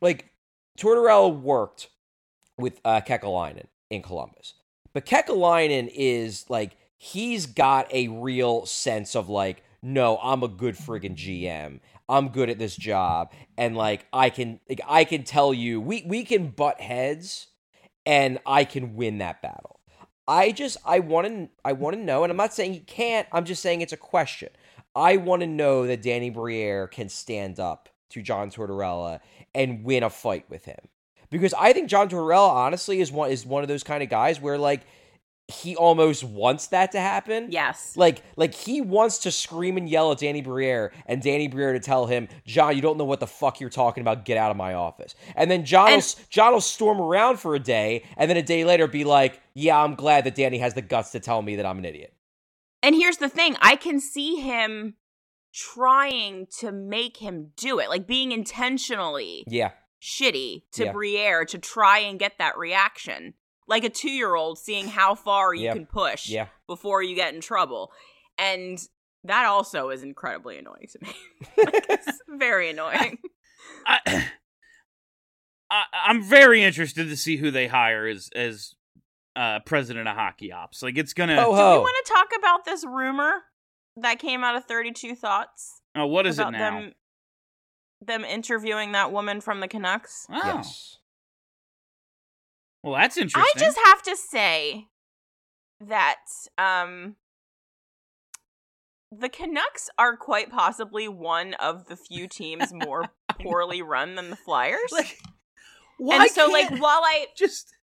[0.00, 0.26] like,
[0.78, 1.88] Tortorella worked
[2.58, 4.54] with uh, Kekalainen in Columbus,
[4.92, 10.74] but Kekalainen is like he's got a real sense of like, no, I'm a good
[10.76, 11.80] friggin' GM.
[12.08, 16.04] I'm good at this job, and like I can, like I can tell you, we
[16.06, 17.48] we can butt heads,
[18.04, 19.80] and I can win that battle.
[20.28, 23.26] I just I want to I want to know, and I'm not saying he can't.
[23.32, 24.50] I'm just saying it's a question.
[24.96, 29.20] I want to know that Danny Briere can stand up to John Tortorella
[29.54, 30.78] and win a fight with him,
[31.30, 34.40] because I think John Tortorella honestly is one is one of those kind of guys
[34.40, 34.86] where like
[35.48, 37.48] he almost wants that to happen.
[37.50, 37.96] Yes.
[37.96, 41.78] Like, like he wants to scream and yell at Danny Briere and Danny Briere to
[41.78, 44.24] tell him, John, you don't know what the fuck you're talking about.
[44.24, 45.14] Get out of my office.
[45.36, 48.64] And then John, will, John will storm around for a day, and then a day
[48.64, 51.66] later be like, Yeah, I'm glad that Danny has the guts to tell me that
[51.66, 52.12] I'm an idiot.
[52.82, 54.94] And here's the thing I can see him
[55.52, 60.92] trying to make him do it, like being intentionally Yeah, shitty to Yeah.
[60.92, 63.34] Briere to try and get that reaction.
[63.66, 65.72] Like a two year old seeing how far you Yeah.
[65.72, 66.48] can push yeah.
[66.66, 67.90] before you get in trouble.
[68.38, 68.78] And
[69.24, 71.14] that also is incredibly annoying to me.
[71.56, 73.18] like, it's very annoying.
[73.86, 74.26] I,
[75.70, 78.74] I I'm very interested to see who they hire as as
[79.36, 80.82] uh, president of hockey ops.
[80.82, 81.36] Like it's gonna.
[81.40, 81.72] Ho Do ho.
[81.74, 83.42] we want to talk about this rumor
[83.96, 85.80] that came out of 32 Thoughts?
[85.94, 86.58] oh, what is it now?
[86.80, 86.92] them
[88.04, 90.26] them interviewing that woman from the Canucks?
[90.30, 90.96] Oh, Yes.
[92.82, 93.42] well, that's interesting.
[93.56, 94.86] I just have to say
[95.80, 96.16] that
[96.58, 97.16] um
[99.12, 103.04] the Canucks are quite possibly one of the few teams more
[103.40, 104.90] poorly run than the Flyers.
[104.92, 105.18] like,
[105.98, 107.74] why and so like can't- while I just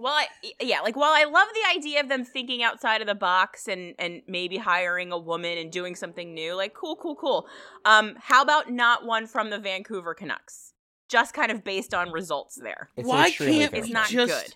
[0.00, 0.28] Well, I,
[0.62, 3.94] yeah, like while I love the idea of them thinking outside of the box and
[3.98, 7.46] and maybe hiring a woman and doing something new, like cool, cool, cool.
[7.84, 10.72] Um, how about not one from the Vancouver Canucks?
[11.08, 12.88] Just kind of based on results there.
[12.96, 14.54] It's Why can't It's not just good.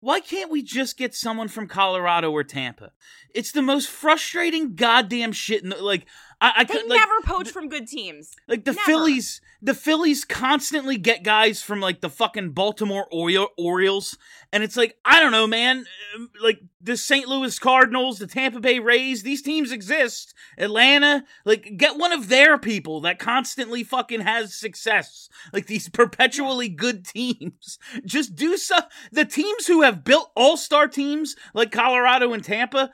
[0.00, 2.92] Why can't we just get someone from Colorado or Tampa?
[3.34, 5.62] It's the most frustrating goddamn shit.
[5.62, 6.06] In the, like
[6.40, 8.34] I, I They could like, never poach from good teams.
[8.46, 8.84] like the never.
[8.84, 9.40] Phillies.
[9.62, 14.18] The Phillies constantly get guys from like the fucking Baltimore Ori- Orioles,
[14.52, 15.86] and it's like I don't know, man.
[16.14, 17.26] Um, Like the St.
[17.26, 19.22] Louis Cardinals, the Tampa Bay Rays.
[19.22, 20.34] These teams exist.
[20.58, 25.28] Atlanta, like get one of their people that constantly fucking has success.
[25.54, 27.78] Like these perpetually good teams.
[28.04, 28.76] Just do so.
[29.10, 32.90] The teams who have built all star teams like Colorado and Tampa.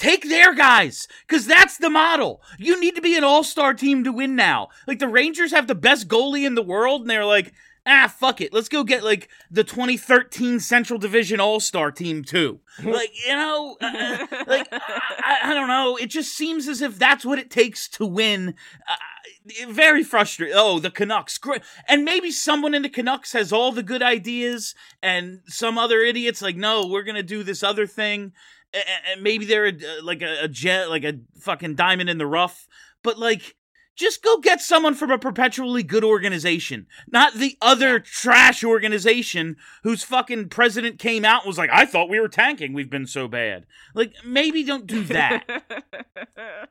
[0.00, 2.40] Take their guys, because that's the model.
[2.58, 4.68] You need to be an all star team to win now.
[4.86, 7.52] Like, the Rangers have the best goalie in the world, and they're like,
[7.86, 8.50] ah, fuck it.
[8.50, 12.60] Let's go get, like, the 2013 Central Division all star team, too.
[12.82, 15.96] like, you know, uh, like, I, I don't know.
[15.96, 18.54] It just seems as if that's what it takes to win.
[18.88, 20.56] Uh, very frustrating.
[20.56, 21.36] Oh, the Canucks.
[21.36, 21.60] Great.
[21.86, 26.40] And maybe someone in the Canucks has all the good ideas, and some other idiot's
[26.40, 28.32] like, no, we're going to do this other thing
[28.72, 32.66] and maybe they're a, like a, a jet, like a fucking diamond in the rough.
[33.02, 33.56] But like,
[33.96, 40.02] just go get someone from a perpetually good organization, not the other trash organization whose
[40.02, 42.72] fucking president came out and was like, "I thought we were tanking.
[42.72, 45.44] We've been so bad." Like, maybe don't do that.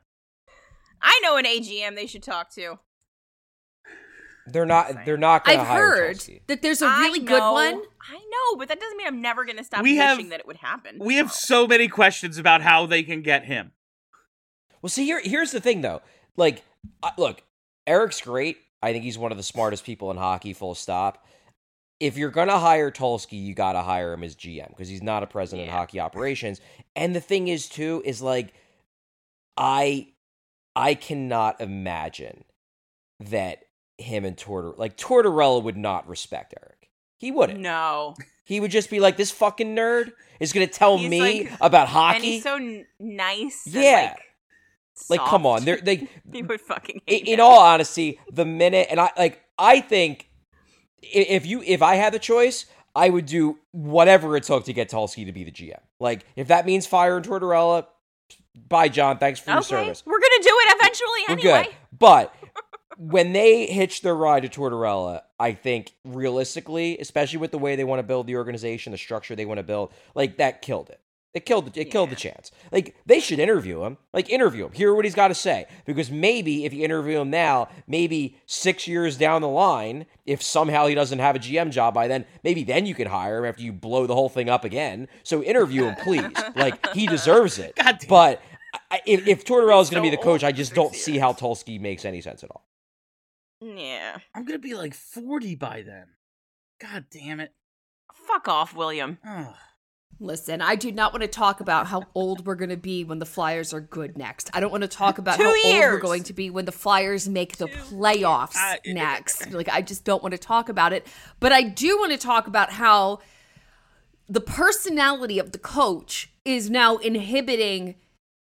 [1.02, 2.78] I know an AGM they should talk to.
[4.46, 5.04] They're not.
[5.04, 6.42] They're not going to I've hire heard Chelsea.
[6.48, 7.74] that there's a really good one.
[8.02, 10.40] I know, but that doesn't mean I'm never going to stop We wishing have- that
[10.40, 10.98] it would happen.
[10.98, 13.72] we have so many questions about how they can get him.
[14.82, 15.20] Well, see here.
[15.22, 16.00] Here's the thing, though.
[16.36, 16.64] Like,
[17.02, 17.42] uh, look,
[17.86, 18.56] Eric's great.
[18.82, 20.52] I think he's one of the smartest people in hockey.
[20.54, 21.26] Full stop.
[22.00, 25.26] If you're gonna hire Tulsky, you gotta hire him as GM because he's not a
[25.26, 26.62] president of hockey operations.
[26.96, 28.54] And the thing is, too, is like,
[29.58, 30.08] I,
[30.74, 32.44] I cannot imagine
[33.20, 33.64] that
[34.00, 36.88] him and Tortor like Tortorella would not respect Eric.
[37.18, 37.60] He wouldn't.
[37.60, 38.14] No.
[38.44, 41.82] He would just be like, "This fucking nerd is gonna tell He's me like- about
[41.82, 43.64] And hockey." he's so n- nice.
[43.66, 44.14] and, Yeah.
[45.08, 48.88] like, like, come on, they're, they He would fucking in, in all honesty, the minute
[48.90, 50.28] and I like I think
[51.02, 54.90] if you if I had the choice, I would do whatever it took to get
[54.90, 55.78] Tulsky to be the GM.
[56.00, 57.86] Like if that means firing Tortorella,
[58.68, 59.18] Bye, John.
[59.18, 60.02] Thanks for your service.
[60.04, 61.64] we're gonna do it eventually We're anyway.
[61.70, 61.76] good.
[61.98, 62.34] But
[63.00, 67.82] when they hitched their ride to Tortorella, I think realistically, especially with the way they
[67.82, 71.00] want to build the organization, the structure they want to build, like that killed it.
[71.32, 71.78] It killed it.
[71.78, 72.50] It killed the chance.
[72.70, 73.96] Like they should interview him.
[74.12, 74.72] Like interview him.
[74.72, 75.64] Hear what he's got to say.
[75.86, 80.86] Because maybe if you interview him now, maybe six years down the line, if somehow
[80.86, 83.62] he doesn't have a GM job by then, maybe then you can hire him after
[83.62, 85.08] you blow the whole thing up again.
[85.22, 86.30] So interview him, please.
[86.54, 87.76] like he deserves it.
[87.76, 88.08] God damn.
[88.10, 88.42] But
[88.90, 91.16] I, if, if Tortorella is going to so be the coach, I just don't see
[91.16, 92.66] how Tulsky makes any sense at all.
[93.60, 94.18] Yeah.
[94.34, 96.06] I'm gonna be like 40 by then.
[96.80, 97.52] God damn it.
[98.26, 99.18] Fuck off, William.
[99.26, 99.54] Ugh.
[100.22, 103.20] Listen, I do not want to talk about how old we're going to be when
[103.20, 104.50] the Flyers are good next.
[104.52, 106.72] I don't want to talk about Two how old we're going to be when the
[106.72, 109.50] Flyers make the playoffs I- next.
[109.50, 111.06] Like I just don't want to talk about it,
[111.38, 113.20] but I do want to talk about how
[114.28, 117.94] the personality of the coach is now inhibiting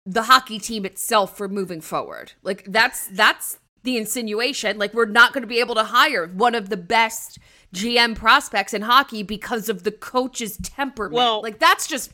[0.07, 2.33] the hockey team itself from moving forward.
[2.43, 4.79] Like that's that's the insinuation.
[4.79, 7.39] Like we're not going to be able to hire one of the best
[7.75, 11.15] GM prospects in hockey because of the coach's temperament.
[11.15, 12.13] Well- like that's just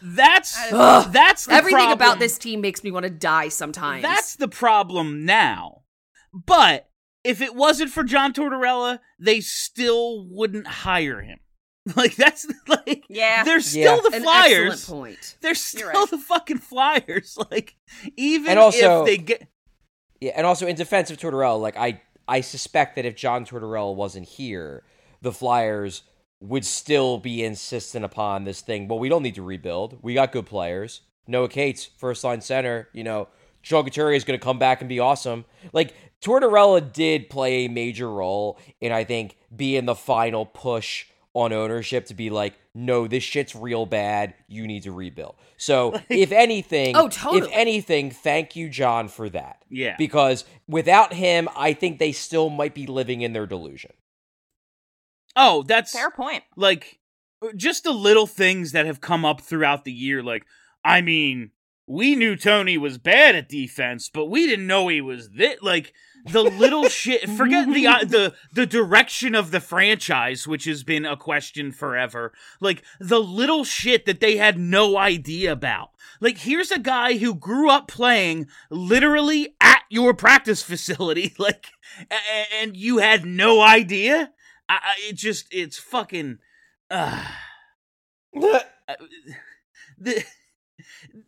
[0.00, 1.12] That's Ugh.
[1.12, 1.96] that's the everything problem.
[1.98, 4.02] about this team makes me want to die sometimes.
[4.02, 5.82] That's the problem now.
[6.32, 6.88] But
[7.24, 11.38] if it wasn't for John Tortorella, they still wouldn't hire him.
[11.96, 13.42] Like that's like Yeah.
[13.42, 14.08] they're still Yeah.
[14.10, 14.72] the an Flyers.
[14.74, 15.36] excellent point.
[15.40, 16.10] They're still right.
[16.10, 17.36] the fucking Flyers.
[17.50, 17.74] Like
[18.16, 19.48] even And also- if they get
[20.22, 23.92] Yeah, and also in defense of Tortorella, like I, I suspect that if John Tortorella
[23.92, 24.84] wasn't here,
[25.20, 26.04] the Flyers
[26.38, 28.86] would still be insistent upon this thing.
[28.86, 29.98] Well, we don't need to rebuild.
[30.00, 31.00] We got good players.
[31.26, 32.88] Noah Cates, first line center.
[32.92, 33.26] You know,
[33.64, 35.44] Joe Couturier is going to come back and be awesome.
[35.72, 41.52] Like Tortorella did play a major role in, I think, being the final push on
[41.52, 44.34] ownership to be like, no, this shit's real bad.
[44.48, 45.36] You need to rebuild.
[45.56, 47.42] So, if anything, Oh, totally.
[47.42, 49.94] if anything, thank you, John, for that yeah.
[49.96, 53.92] because without him, I think they still might be living in their delusion.
[55.36, 56.44] oh, that's Fair point.
[56.56, 56.98] like
[57.42, 60.44] uh, just the little things that have come up throughout the year like
[60.84, 61.50] i mean
[61.86, 65.92] we knew tony was bad at defense but we didn't know he was this like
[66.24, 71.04] the little shit forget the uh, the the direction of the franchise which has been
[71.04, 72.32] a question forever.
[72.60, 75.90] Like the little shit that they had no idea about.
[76.20, 81.66] Like here's a guy who grew up playing literally at your practice facility like
[82.60, 84.32] and you had no idea?
[84.68, 86.38] I, I, it just it's fucking
[86.90, 87.24] uh,
[89.98, 90.24] the,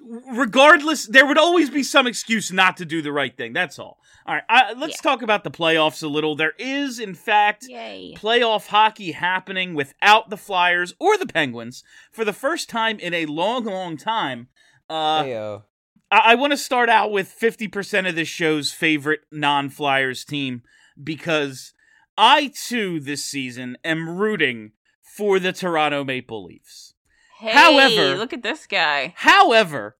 [0.01, 3.53] regardless, there would always be some excuse not to do the right thing.
[3.53, 3.99] That's all.
[4.27, 5.11] All right, I, let's Yeah.
[5.11, 6.35] talk about the playoffs a little.
[6.35, 8.15] There is, in fact, Yay.
[8.17, 13.27] playoff hockey happening without the Flyers or the Penguins for the first time in a
[13.27, 14.49] long, long time.
[14.89, 15.63] Uh, Heyo.
[16.11, 20.63] I, I want to start out with 50% of this show's favorite non Flyers team
[21.03, 21.75] because
[22.17, 26.94] I, too, this season am rooting for the Toronto Maple Leafs.
[27.39, 29.13] Hey, However- look at this guy.
[29.17, 29.97] However,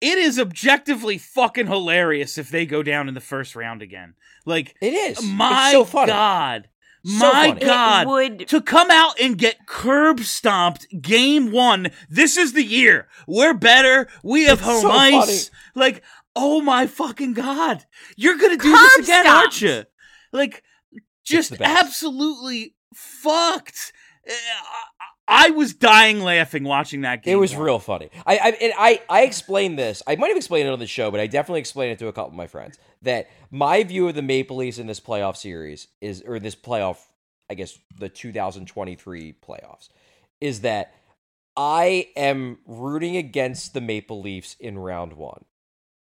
[0.00, 4.14] it is objectively fucking hilarious if they go down in the first round again.
[4.46, 5.22] Like, It is.
[5.22, 6.12] my it's so funny.
[6.12, 6.68] God.
[7.04, 7.60] So my funny.
[7.60, 8.06] God.
[8.08, 11.90] Would to come out and get curb stomped game one.
[12.08, 13.08] This is the year.
[13.26, 14.08] We're better.
[14.22, 15.50] We have It's home so ice.
[15.74, 16.02] Like,
[16.36, 17.84] oh my fucking God.
[18.16, 19.28] You're going to do Curb this again, stomped.
[19.44, 19.84] aren't you?
[20.32, 20.62] Like,
[21.24, 23.92] just absolutely fucked.
[24.26, 24.32] Eh,
[25.28, 27.34] I, I was dying laughing watching that game.
[27.34, 27.62] It was one.
[27.62, 28.10] real funny.
[28.26, 30.02] I I, and I I explained this.
[30.06, 32.12] I might have explained it on the show, but I definitely explained it to a
[32.12, 35.88] couple of my friends that my view of the Maple Leafs in this playoff series
[36.00, 36.98] is, or this playoff,
[37.48, 39.88] I guess the 2023 playoffs,
[40.40, 40.94] is that
[41.56, 45.44] I am rooting against the Maple Leafs in round one.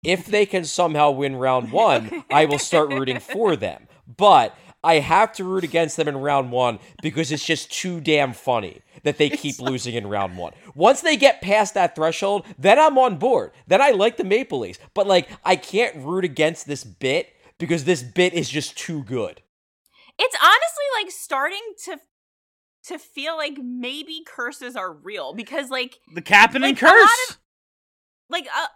[0.05, 3.89] If they can somehow win round one, I will start rooting for them.
[4.07, 8.33] But I have to root against them in round one because it's just too damn
[8.33, 10.53] funny that they keep losing in round one.
[10.75, 13.51] Once they get past that threshold, then I'm on board.
[13.67, 14.79] Then I like the Maple Leafs.
[14.95, 19.43] But like, I can't root against this bit because this bit is just too good.
[20.19, 21.99] it's honestly like starting to
[22.85, 26.93] to feel like maybe curses are real because like The Kapanen Like, a curse.
[27.03, 27.39] lot of-
[28.31, 28.69] like a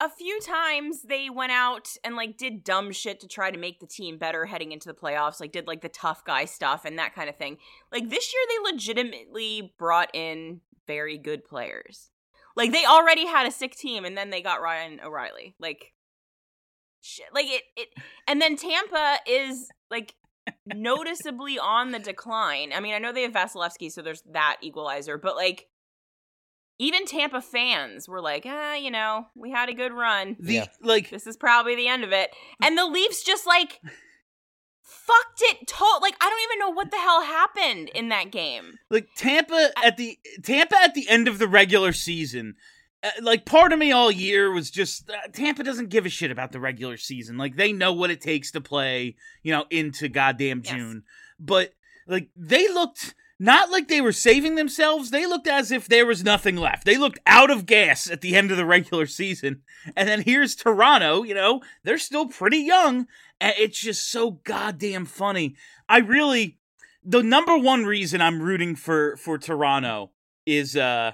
[0.00, 3.80] a few times they went out and like did dumb shit to try to make
[3.80, 6.98] the team better heading into the playoffs like did like the tough guy stuff and
[6.98, 7.58] that kind of thing.
[7.90, 12.10] Like this year they legitimately brought in very good players.
[12.56, 15.56] Like they already had a sick team and then they got ryan o'reilly.
[15.58, 15.92] Like
[17.00, 17.88] shit like it it
[18.26, 20.14] and then tampa is like
[20.66, 22.72] noticeably on the decline.
[22.72, 25.66] I mean i know they have vasilevskiy so there's that equalizer but like
[26.78, 30.36] even Tampa fans were like, ah, you know, we had a good run.
[30.38, 30.66] The Yeah.
[30.82, 32.30] like This is probably the end of it.
[32.62, 33.80] And the Leafs just like
[34.82, 38.78] fucked it to- like I don't even know what the hell happened in that game.
[38.90, 42.56] like Tampa at the Tampa at the end of the regular season.
[43.02, 46.30] Uh, like part of me all year was just uh, Tampa doesn't give a shit
[46.32, 47.38] about the regular season.
[47.38, 50.74] Like they know what it takes to play, you know, into goddamn Yes.
[50.74, 51.04] June.
[51.38, 51.74] But
[52.06, 55.10] like they looked not like they were saving themselves.
[55.10, 56.84] They looked as if there was nothing left.
[56.84, 59.62] They looked out of gas at the end of the regular season.
[59.94, 63.06] And then here's Toronto, you know, they're still pretty young.
[63.40, 65.54] And it's just so goddamn funny.
[65.88, 66.58] I really
[67.04, 70.10] the number one reason I'm rooting for for Toronto
[70.44, 71.12] is uh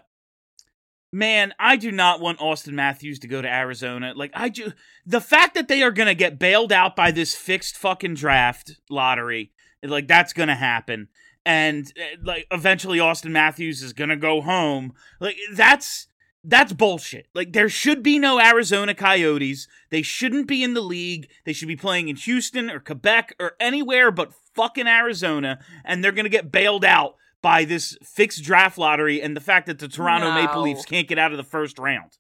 [1.13, 4.15] man, I do not want Auston Matthews to go to Arizona.
[4.17, 4.73] Like I do
[5.05, 8.81] the fact that they are going to get bailed out by this fixed fucking draft
[8.91, 9.53] lottery,
[9.83, 11.09] like that's going to happen.
[11.47, 14.95] And uh, like eventually Auston Matthews is going to go home.
[15.21, 16.07] Like that's
[16.43, 17.27] that's bullshit.
[17.35, 19.67] Like there should be no Arizona Coyotes.
[19.91, 21.29] They shouldn't be in the league.
[21.45, 26.13] They should be playing in Houston or Quebec or anywhere but fucking Arizona and they're
[26.13, 29.89] going to get bailed out by this fixed draft lottery and the fact that the
[29.89, 32.13] Toronto Maple Leafs can't get out of the first round.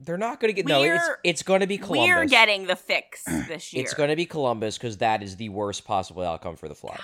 [0.00, 0.80] They're not going to get no.
[0.80, 2.08] We're- it's going to be Columbus.
[2.08, 3.82] We're getting the fix this year.
[3.82, 7.00] It's going to be Columbus because that is the worst possible outcome for the Flyers.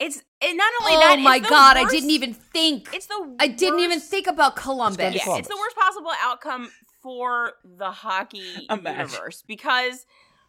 [0.00, 1.18] It's and not only Oh that.
[1.18, 2.88] Oh my it's the god, I didn't even think.
[2.94, 3.36] It's the.
[3.38, 4.96] I didn't even worst- think about Columbus.
[4.96, 5.46] gonna Yeah, Columbus.
[5.46, 6.70] it's the worst possible outcome
[7.02, 9.10] for the hockey Imagine.
[9.10, 10.06] universe because,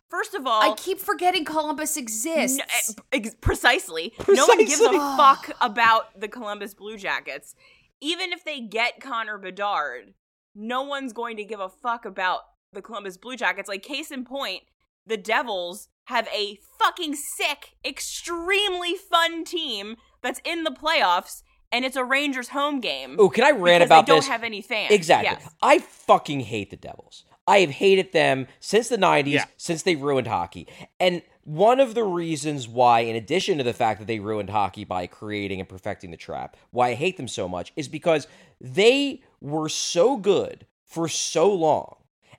[0.09, 2.57] first of all, I keep forgetting Columbus exists.
[2.57, 2.63] No,
[3.11, 4.13] eh, ex- precisely.
[4.27, 7.53] No one gives a fuck about the Columbus Blue Jackets.
[7.99, 10.13] Even if they get Connor Bedard,
[10.55, 12.39] no one's going to give a fuck about
[12.73, 13.67] the Columbus Blue Jackets.
[13.69, 14.63] Like, case in point,
[15.05, 21.41] the Devils have a fucking sick, extremely fun team that's in the playoffs,
[21.71, 23.15] and it's a Rangers home game.
[23.17, 24.27] Oh, can I rant because about they don't this?
[24.27, 24.91] have any fans.
[24.93, 25.37] Exactly.
[25.41, 25.53] Yes.
[25.61, 27.25] I fucking hate the Devils.
[27.47, 29.45] I have hated them since the 90s, Yeah.
[29.57, 30.67] since they ruined hockey.
[30.99, 34.83] And one of the reasons why, in addition to the fact that they ruined hockey
[34.83, 38.27] by creating and perfecting the trap, why I hate them so much is because
[38.59, 41.95] they were so good for so long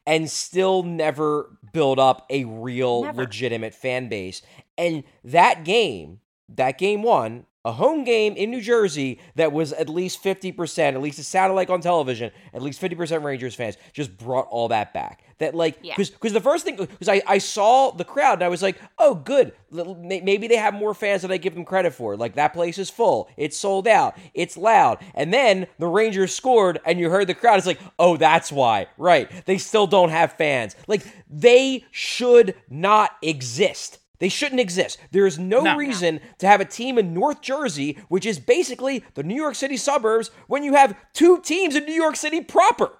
[0.06, 3.22] and still never build up a real Never.
[3.22, 4.42] legitimate fan base.
[4.76, 9.88] And that game, that game one, a home game in New Jersey that was at
[9.88, 14.16] least 50%, at least it sounded like on television, at least 50% Rangers fans, just
[14.16, 15.22] brought all that back.
[15.42, 15.94] That, like, Yeah.
[15.96, 19.14] because the first thing, because I, I saw the crowd and I was like, oh,
[19.14, 19.52] good.
[19.70, 22.16] Maybe they have more fans than I give them credit for.
[22.16, 23.28] Like, that place is full.
[23.36, 24.16] It's sold out.
[24.34, 24.98] It's loud.
[25.14, 27.58] And then the Rangers scored and you heard the crowd.
[27.58, 28.86] It's like, oh, that's why.
[28.96, 29.30] Right.
[29.46, 30.76] They still don't have fans.
[30.86, 33.98] Like, they should not exist.
[34.18, 34.98] They shouldn't exist.
[35.10, 35.76] There is no, No.
[35.76, 39.76] reason to have a team in North Jersey, which is basically the New York City
[39.76, 42.92] suburbs, when you have two teams in New York City proper.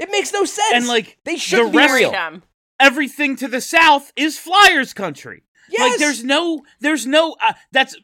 [0.00, 0.72] It makes no sense.
[0.74, 2.10] And, like, they shouldn't the be rest- real.
[2.10, 2.42] Freedom.
[2.80, 5.42] Everything to the south is Flyers country.
[5.70, 5.90] Yes.
[5.90, 7.36] Like there's no, there's no.
[7.40, 7.94] Uh, that's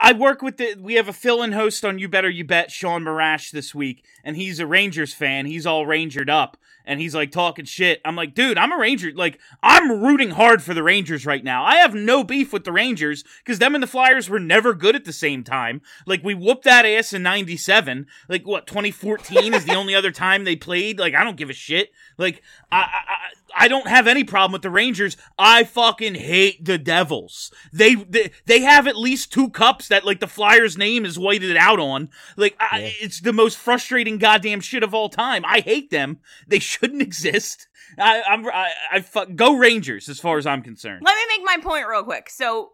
[0.00, 0.74] I work with the.
[0.80, 4.34] We have a fill-in host on You Better You Bet, Sean Marash this week, and
[4.34, 5.46] he's a Rangers fan.
[5.46, 6.56] He's all Rangered up,
[6.86, 8.00] and he's like talking shit.
[8.04, 9.12] I'm like, dude, I'm a Ranger.
[9.14, 11.64] Like I'm rooting hard for the Rangers right now.
[11.64, 14.96] I have no beef with the Rangers because them and the Flyers were never good
[14.96, 15.82] at the same time.
[16.06, 18.06] Like we whooped that ass in '97.
[18.28, 20.98] Like what 2014 is the only other time they played.
[20.98, 21.90] Like I don't give a shit.
[22.18, 23.16] Like I, I,
[23.56, 25.16] I I don't have any problem with the Rangers.
[25.38, 27.50] I fucking hate the Devils.
[27.72, 31.56] They they, they have at least two cups that like the Flyers name is whited
[31.56, 32.08] out on.
[32.36, 32.90] Like I, Yeah.
[33.00, 35.44] it's the most frustrating goddamn shit of all time.
[35.44, 36.18] I hate them.
[36.46, 37.66] They shouldn't exist.
[37.98, 41.02] I, I'm I, I fuck go Rangers as far as I'm concerned.
[41.04, 42.30] Let me make my point real quick.
[42.30, 42.72] So,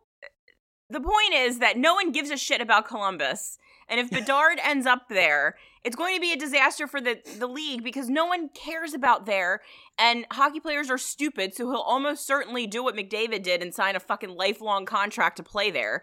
[0.90, 3.56] the point is that no one gives a shit about Columbus,
[3.88, 7.46] and if Bedard ends up there, it's going to be a disaster for the the
[7.46, 9.60] league because no one cares about there,
[9.98, 13.96] and hockey players are stupid, so he'll almost certainly do what McDavid did and sign
[13.96, 16.02] a fucking lifelong contract to play there,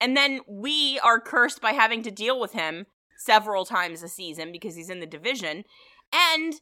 [0.00, 4.50] and then we are cursed by having to deal with him several times a season
[4.50, 5.64] because he's in the division,
[6.12, 6.54] and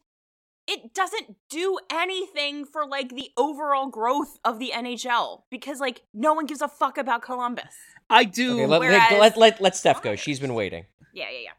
[0.66, 6.35] it doesn't do anything for like the overall growth of the NHL because like no
[6.35, 7.75] one gives a fuck about Columbus.
[8.11, 8.55] I do.
[8.55, 10.14] Okay, let, Whereas- let, let, let, let Steph go.
[10.14, 10.85] She's been waiting.
[11.14, 11.51] Yeah, yeah, yeah.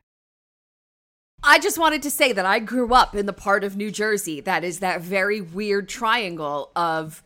[1.43, 4.41] I just wanted to say that I grew up in the part of New Jersey
[4.41, 7.23] that is that very weird triangle of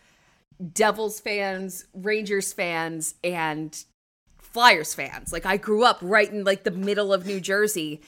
[0.72, 3.84] Devils fans, Rangers fans, and
[4.38, 5.34] Flyers fans.
[5.34, 8.02] Like I grew up right in like the middle of New Jersey.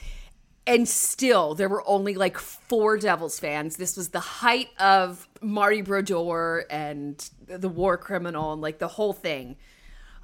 [0.67, 3.77] And still, there were only like four Devils fans.
[3.77, 9.13] This was the height of Marty Brodeur and the war criminal and like the whole
[9.13, 9.57] thing.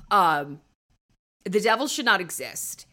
[0.10, 0.62] Um,
[1.44, 2.86] the Devils should not exist.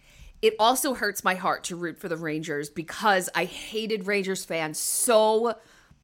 [0.42, 4.78] It also hurts my heart to root for the Rangers because I hated Rangers fans
[4.78, 5.54] so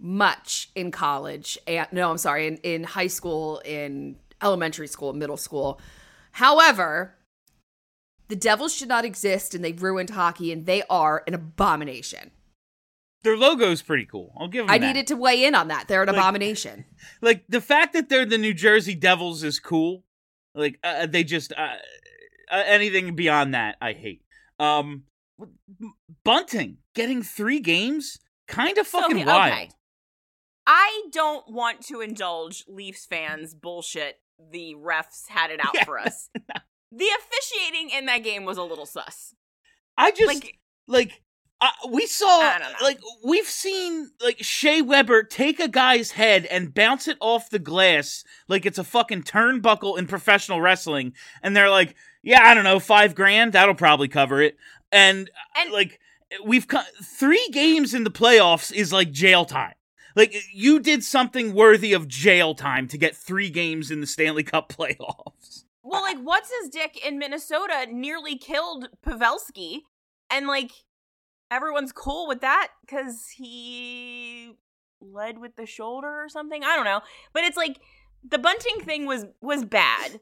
[0.00, 5.36] much in college and no, I'm sorry, in, in high school, in elementary school, middle
[5.36, 5.80] school.
[6.32, 7.14] However,
[8.28, 12.32] the Devils should not exist and they ruined hockey and they are an abomination.
[13.22, 14.34] Their logo's pretty cool.
[14.36, 14.86] I'll give them I that.
[14.86, 15.88] needed to weigh in on that.
[15.88, 16.84] They're an Like- abomination.
[17.22, 20.02] like the fact that they're the New Jersey Devils is cool.
[20.54, 21.76] Like uh, they just uh,
[22.50, 24.22] uh, anything beyond that I hate.
[24.58, 25.04] Um,
[26.24, 29.26] bunting getting three games, kind of So, fucking okay.
[29.26, 29.68] wild.
[30.66, 34.16] I don't want to indulge Leafs fans bullshit.
[34.52, 35.84] The refs had it out Yeah.
[35.84, 36.28] for us.
[36.90, 39.34] The officiating in that game was a little sus.
[39.96, 41.22] I just like, like
[41.60, 42.78] uh, we saw I don't know.
[42.84, 47.58] like we've seen like Shea Weber take a guy's head and bounce it off the
[47.60, 51.94] glass like it's a fucking turnbuckle in professional wrestling, and they're like,
[52.24, 54.56] yeah, I don't know, five grand that'll probably cover it,
[54.90, 56.00] and, uh, And- like
[56.44, 59.74] we've co- three games in the playoffs is like jail time.
[60.16, 64.42] Like you did something worthy of jail time to get three games in the Stanley
[64.42, 65.64] Cup playoffs.
[65.82, 69.80] Well, like, what's his dick in Minnesota nearly killed Pavelski,
[70.30, 70.72] and like,
[71.50, 74.52] everyone's cool with that because he
[75.00, 76.64] led with the shoulder or something.
[76.64, 77.02] I don't know,
[77.34, 77.78] but it's like
[78.28, 80.20] the bunting thing was was bad,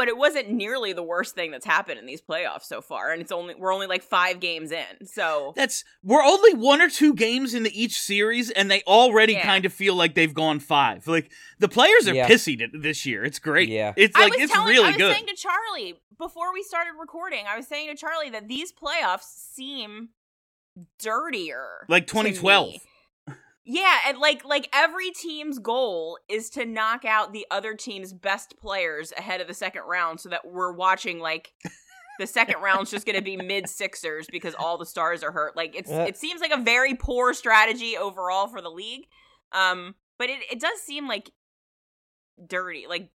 [0.00, 3.12] but it wasn't nearly the worst thing that's happened in these playoffs so far.
[3.12, 6.88] And it's only we're only like five games in, so That's we're only one or
[6.88, 9.44] two games into each series, and they already Yeah.
[9.44, 11.06] kind of feel like they've gone five.
[11.06, 12.26] Like the players are Yeah.
[12.26, 13.24] pissy to, this year.
[13.26, 13.68] It's great.
[13.68, 13.92] Yeah.
[13.94, 15.12] it's like it's telling, really I was good.
[15.12, 19.24] saying to Charlie before we started recording, I was saying to Charlie that these playoffs
[19.24, 20.08] seem
[20.98, 21.84] dirtier.
[21.88, 22.74] Like to 2012.
[23.64, 28.56] Yeah, and like like every team's goal is to knock out the other team's best
[28.58, 31.52] players ahead of the second round so that we're watching like
[32.18, 35.56] the second round's just going to be mid Sixers because all the stars are hurt.
[35.56, 36.06] Like it's Uh.
[36.08, 39.06] it seems like a very poor strategy overall for the league.
[39.52, 41.30] Um but it it does seem like
[42.46, 42.86] dirty.
[42.88, 43.10] Like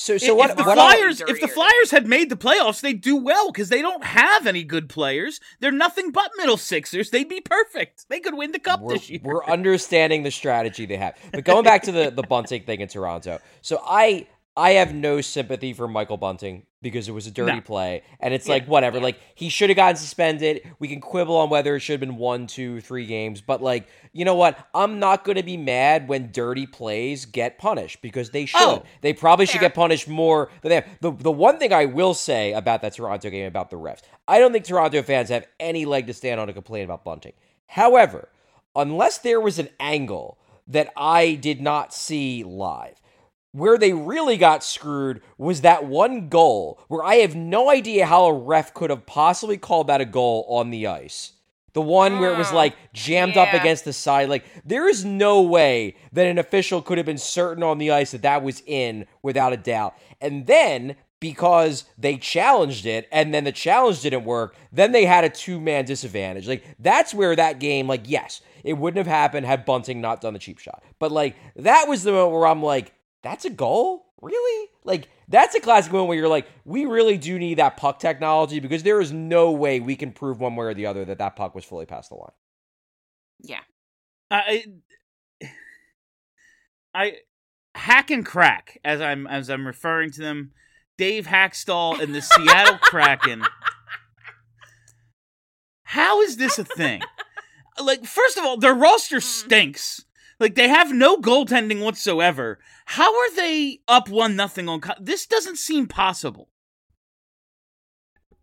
[0.00, 0.50] So if, what?
[0.50, 1.48] if the what Flyers, if the.
[1.48, 5.40] Flyers had made the playoffs, they'd do well because they don't have any good players.
[5.60, 7.10] They're nothing but middle sixers.
[7.10, 8.08] They'd be perfect.
[8.08, 9.20] They could win the cup we're, this year.
[9.22, 11.18] we're understanding the strategy they have.
[11.32, 14.26] But going back to the the Bunting thing in Toronto, so I
[14.60, 17.60] I have no sympathy for Michael Bunting because it was a dirty No.
[17.62, 19.00] play, and it's Yeah, like whatever.
[19.00, 20.60] Like he should have gotten suspended.
[20.78, 23.88] We can quibble on whether it should have been one, two, three games, but like
[24.12, 24.58] you know what?
[24.74, 28.60] I'm not going to be mad when dirty plays get punished because they should.
[28.60, 30.88] Oh, they probably should get punished more than they have.
[31.00, 34.38] The the one thing I will say about that Toronto game about the refs, I
[34.38, 37.32] don't think Toronto fans have any leg to stand on to complain about Bunting.
[37.66, 38.28] However,
[38.76, 43.00] unless there was an angle that I did not see live.
[43.52, 48.26] Where they really got screwed was that one goal where I have no idea how
[48.26, 51.32] a ref could have possibly called that a goal on the ice.
[51.72, 54.28] The one where it was like ah, jammed up against the side.
[54.28, 58.10] Like, there is no way that an official could have been certain on the ice
[58.10, 59.94] that that was in without a doubt.
[60.20, 65.22] And then, because they challenged it and then the challenge didn't work, then they had
[65.22, 66.48] a two man disadvantage.
[66.48, 70.32] Like, that's where that game, like, yes, it wouldn't have happened had Bunting not done
[70.32, 70.82] the cheap shot.
[70.98, 72.92] But, like, that was the moment where I'm like,
[73.22, 74.06] that's a goal?
[74.20, 74.70] Really?
[74.84, 78.60] Like, that's a classic one where you're like, we really do need that puck technology
[78.60, 81.36] because there is no way we can prove one way or the other that that
[81.36, 82.30] puck was fully past the line.
[83.42, 83.60] yeah.
[84.30, 84.64] I,
[86.94, 87.16] I
[87.74, 90.52] hack and crack as I'm as I'm referring to them.
[90.98, 93.42] Dave Hakstol and the Seattle Kraken.
[95.82, 97.00] How is this a thing?
[97.82, 99.22] Like, first of all, their roster mm.
[99.22, 100.04] stinks.
[100.40, 102.58] Like they have no goaltending whatsoever.
[102.86, 104.80] How are they up one nothing on?
[104.80, 106.48] Co- this doesn't seem possible.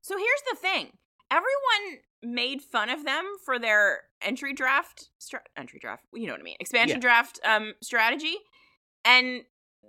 [0.01, 0.91] So here's the thing.
[1.29, 6.39] Everyone made fun of them for their entry draft stra- entry draft, you know what
[6.39, 7.01] I mean, expansion Yeah.
[7.01, 8.35] draft um strategy.
[9.03, 9.41] And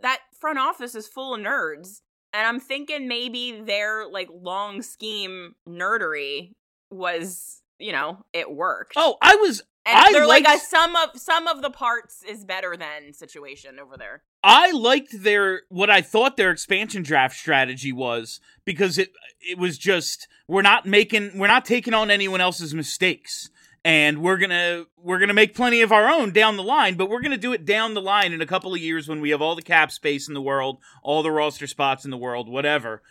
[0.03, 2.01] that front office is full of nerds.
[2.33, 6.55] And I'm thinking maybe their like long scheme nerdery
[6.91, 8.95] was, you know, it worked.
[8.97, 12.23] Oh, I was and I they're like a liked- sum of some of the parts
[12.29, 14.23] is better than situation over there.
[14.45, 19.11] I liked their what I thought their expansion draft strategy was because it
[19.41, 23.51] it was just we're not making we're not taking on anyone else's mistakes
[23.85, 26.95] and we're going to we're going to make plenty of our own down the line
[26.97, 29.21] but we're going to do it down the line in a couple of years when
[29.21, 32.17] we have all the cap space in the world, all the roster spots in the
[32.17, 33.03] world, whatever.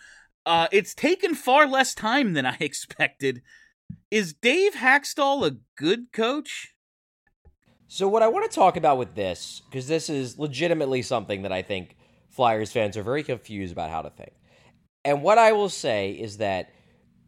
[0.46, 3.42] Uh it's taken far less time than I expected.
[4.10, 6.74] Is Dave Hakstol a good coach?
[7.88, 11.52] So, what I want to talk about with this, because this is legitimately something that
[11.52, 11.94] I think
[12.30, 14.32] Flyers fans are very confused about how to think.
[15.04, 16.70] And what I will say is that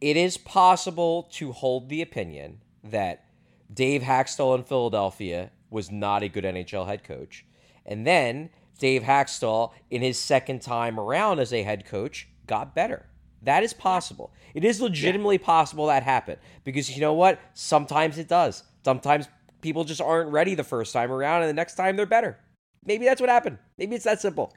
[0.01, 3.25] it is possible to hold the opinion that
[3.71, 7.45] Dave Hakstol in Philadelphia was not a good NHL head coach.
[7.85, 8.49] And then
[8.79, 13.10] Dave Hakstol, in his second time around as a head coach, got better.
[13.43, 14.31] That is possible.
[14.53, 17.39] It is legitimately possible that happened because you know what?
[17.53, 18.63] Sometimes it does.
[18.83, 19.27] Sometimes
[19.61, 22.37] people just aren't ready the first time around, and the next time they're better.
[22.85, 23.57] Maybe that's what happened.
[23.77, 24.53] Maybe it's that simple.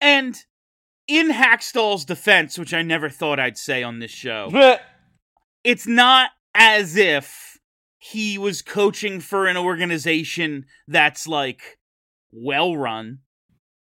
[0.00, 0.36] And
[1.06, 4.78] in Hakstol's defense, which I never thought I'd say on this show,
[5.64, 7.58] it's not as if
[7.98, 11.78] he was coaching for an organization that's like
[12.32, 13.18] well run.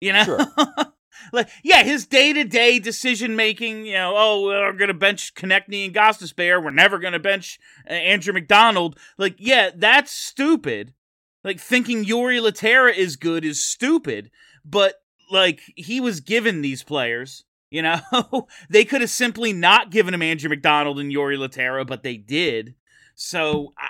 [0.02, 0.24] You know?
[0.24, 0.45] Sure.
[1.32, 5.86] like yeah, his day to day decision making, you know, oh, we're gonna bench Konecny
[5.86, 7.59] and Gostisbehere, we're never gonna bench
[7.89, 8.97] uh, Andrew MacDonald.
[9.18, 10.93] Like, yeah, that's stupid.
[11.43, 14.32] Like thinking Jori Lehtera is good is stupid,
[14.65, 14.95] but
[15.32, 17.43] like he was given these players.
[17.70, 17.99] You know,
[18.70, 22.76] they could have simply not given him Andrew MacDonald and Jori Lehtera, but they did.
[23.15, 23.88] So I,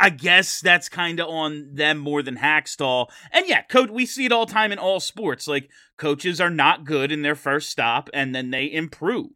[0.00, 3.08] I guess that's kind of on them more than Hakstol.
[3.30, 5.46] And yeah, coach, we see it all time in all sports.
[5.46, 9.30] Like coaches are not good in their first stop, and then they improve.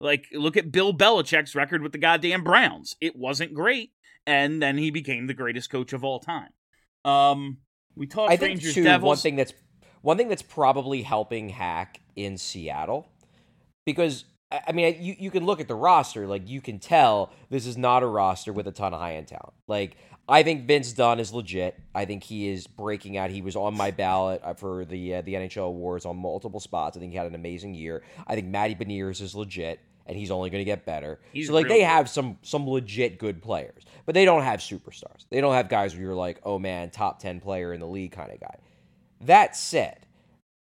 [0.00, 2.94] Like look at Bill Belichick's record with the goddamn Browns.
[3.00, 3.92] It wasn't great,
[4.26, 6.50] and then he became the greatest coach of all time.
[7.04, 7.58] Um,
[7.96, 9.08] we talked I think Rangers too, Devils.
[9.08, 9.54] one thing that's
[10.02, 13.08] one thing that's probably helping Hack in Seattle
[13.86, 14.24] because
[14.66, 17.76] I mean you you can look at the roster like you can tell this is
[17.76, 19.54] not a roster with a ton of high end talent.
[19.66, 19.96] Like
[20.28, 21.78] I think Vince Dunn is legit.
[21.94, 23.30] I think he is breaking out.
[23.30, 26.96] He was on my ballot uh, for the uh, the NHL awards on multiple spots.
[26.96, 28.02] I think he had an amazing year.
[28.26, 31.20] I think Matty Beniers is legit and he's only going to get better.
[31.32, 31.86] He's so like they good.
[31.86, 35.26] have some some legit good players, but they don't have superstars.
[35.30, 38.12] They don't have guys where you're like, "Oh man, top 10 player in the league"
[38.12, 38.56] kind of guy.
[39.22, 40.06] That said,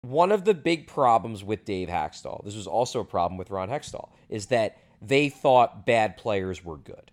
[0.04, 3.68] one of the big problems with Dave Hakstol, this was also a problem with Ron
[3.68, 7.10] Hextall, is that they thought bad players were good.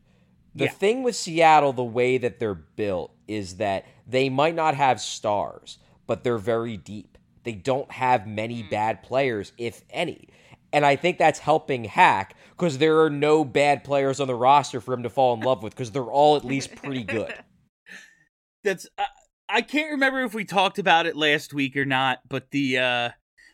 [0.54, 0.72] The Yeah.
[0.72, 5.78] thing with Seattle, the way that they're built, is that they might not have stars,
[6.08, 7.18] but they're very deep.
[7.44, 10.28] They don't have many bad players, if any.
[10.74, 14.80] And I think that's helping Hack because there are no bad players on the roster
[14.80, 17.34] for him to fall in love with because they're all at least pretty good.
[18.64, 19.04] that's uh,
[19.52, 23.10] I can't remember if we talked about it last week or not, but the uh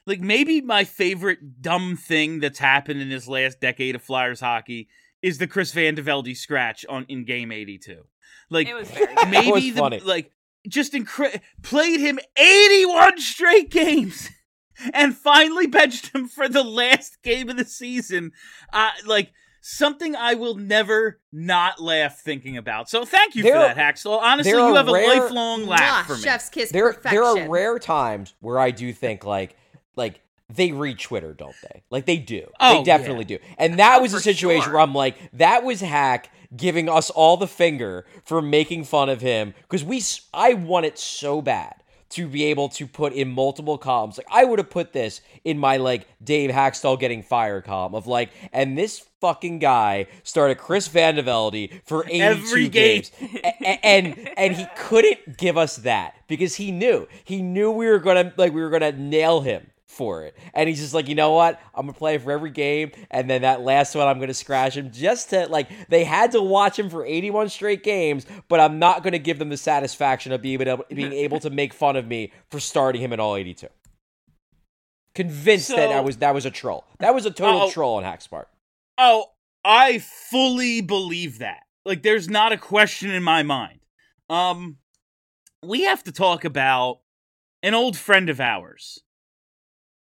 [0.05, 4.87] like maybe my favorite dumb thing that's happened in this last decade of Flyers hockey
[5.21, 8.03] is the Chris Van de Velde scratch on in game 82.
[8.49, 9.99] Like It was very maybe was the funny.
[9.99, 10.31] like
[10.67, 14.29] just incre- played him 81 straight games
[14.93, 18.31] and finally benched him for the last game of the season.
[18.71, 19.31] Uh like
[19.67, 22.89] something I will never not laugh thinking about.
[22.89, 24.19] So thank you There for are- that, Hakstol.
[24.21, 26.21] Honestly, you have rare- a lifelong laugh Mwah, for me.
[26.21, 27.11] Chef's kiss there perfection.
[27.11, 29.57] there are rare times where I do think like
[29.97, 31.83] like they read Twitter, don't they?
[31.89, 32.47] Like they do.
[32.61, 33.39] Oh, they definitely do.
[33.57, 34.73] And that oh, was a situation sure.
[34.73, 39.19] where I'm like, that was Hack giving us all the finger for making fun of
[39.19, 40.01] him because we
[40.33, 41.75] I want it so bad
[42.09, 44.17] to be able to put in multiple columns.
[44.17, 48.07] Like I would have put this in my like Dave Hakstol getting fired column of
[48.07, 53.01] like, and this fucking guy started Chris Vandevelde for 82 Every game.
[53.01, 53.11] games.
[53.83, 58.33] And and he couldn't give us that because he knew he knew we were gonna
[58.37, 59.67] like we were gonna nail him
[59.97, 62.91] for it and he's just like you know what i'm gonna play for every game
[63.09, 66.41] and then that last one i'm gonna scratch him just to like they had to
[66.41, 70.41] watch him for 81 straight games but i'm not gonna give them the satisfaction of
[70.41, 73.67] being able, being able to make fun of me for starting him in all 82
[75.15, 77.71] convinced that So- that was that was a troll that was a total Oh.
[77.71, 78.47] troll on hack's part
[78.99, 79.27] Oh,
[79.63, 81.61] I fully believe that.
[81.85, 83.79] Like there's not a question in my mind.
[84.29, 84.77] Um
[85.63, 86.99] we have to talk about
[87.63, 88.99] an old friend of ours.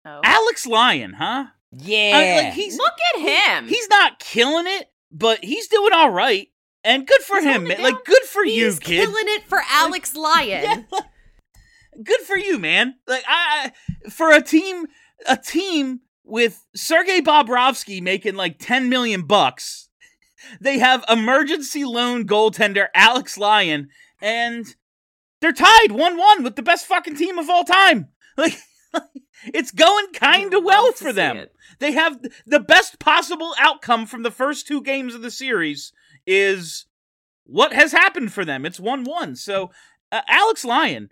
[0.05, 0.21] Oh.
[0.23, 1.45] Alex Lyon, huh?
[1.71, 3.67] yeah I- like he's Look at him.
[3.67, 6.47] he's not killing it, but he's doing all right.
[6.83, 7.67] And good for He's him.
[7.67, 7.81] man.
[7.83, 9.05] Like good for He's you, kid.
[9.05, 10.63] killing it for Alex Lyon.
[10.63, 11.03] Yeah, like,
[12.03, 12.95] good for you, man.
[13.07, 13.71] Like I
[14.05, 14.87] I- for a team
[15.27, 19.89] a team with Sergei Bobrovsky making like 10 million bucks.
[20.59, 23.89] They have emergency loan goaltender Alex Lyon
[24.19, 24.65] and
[25.39, 28.07] they're tied 1-1 with the best fucking team of all time.
[28.37, 28.57] Like
[29.45, 31.37] it's going kind of well for them.
[31.37, 31.55] it.
[31.79, 35.93] They have the best possible outcome from the first two games of the series
[36.27, 36.85] is
[37.45, 38.65] what has happened for them.
[38.65, 39.37] It's 1-1.
[39.37, 39.71] So,
[40.11, 41.09] uh, Alex Lyon,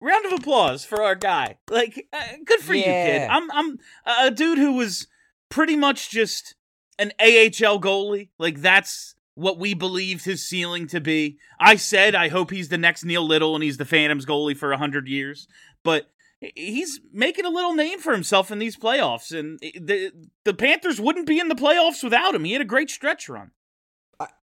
[0.00, 1.58] round of applause for our guy.
[1.70, 3.28] Like uh, good for you, kid.
[3.28, 5.06] I'm I'm a dude who was
[5.48, 6.54] pretty much just
[6.98, 8.30] an AHL goalie.
[8.38, 11.38] Like that's what we believed his ceiling to be.
[11.60, 14.70] I said I hope he's the next Neil Little and he's the Phantoms goalie for
[14.70, 15.46] 100 years.
[15.82, 16.10] But
[16.54, 20.12] he's making a little name for himself in these playoffs, and the
[20.44, 22.44] the Panthers wouldn't be in the playoffs without him.
[22.44, 23.50] He had a great stretch run.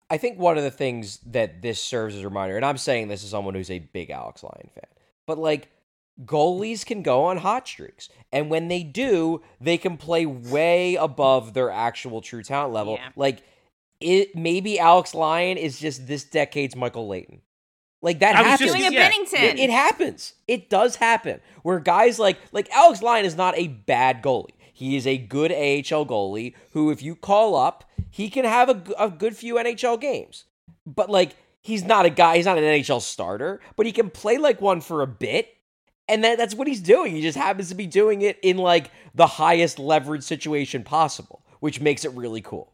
[0.09, 3.07] I think one of the things that this serves as a reminder, and I'm saying
[3.07, 4.85] this as someone who's a big Alex Lyon fan,
[5.25, 5.69] but like
[6.23, 8.09] goalies can go on hot streaks.
[8.31, 12.93] And when they do, they can play way above their actual true talent level.
[12.93, 13.09] Yeah.
[13.15, 13.43] Like
[13.99, 17.41] it maybe Alex Lyon is just this decade's Michael Leighton.
[18.03, 18.71] Like that I was happens.
[18.71, 19.09] just- Doing a yeah.
[19.09, 19.53] Binnington.
[19.53, 20.33] It, it happens.
[20.47, 21.39] It does happen.
[21.63, 24.49] Where guys like like Alex Lyon is not a bad goalie.
[24.73, 28.83] He is a good AHL goalie who, if you call up, he can have a,
[28.99, 30.45] a good few NHL games.
[30.85, 32.35] But like, he's not a guy.
[32.37, 35.47] He's not an NHL starter, but he can play like one for a bit.
[36.09, 37.15] And that, that's what he's doing.
[37.15, 41.79] He just happens to be doing it in like the highest leverage situation possible, which
[41.79, 42.73] makes it really cool.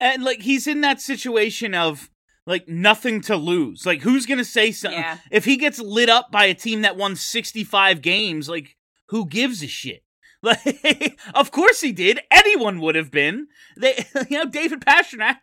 [0.00, 2.10] And like he's in that situation of
[2.50, 3.86] like nothing to lose.
[3.86, 5.18] Like who's gonna say something Yeah.
[5.30, 8.48] if he gets lit up by a team that won sixty five games?
[8.48, 8.76] Like
[9.08, 10.02] who gives a shit?
[10.42, 12.18] Like of course he did.
[12.30, 13.48] Anyone would have been.
[13.76, 15.36] They you know David Pastrnak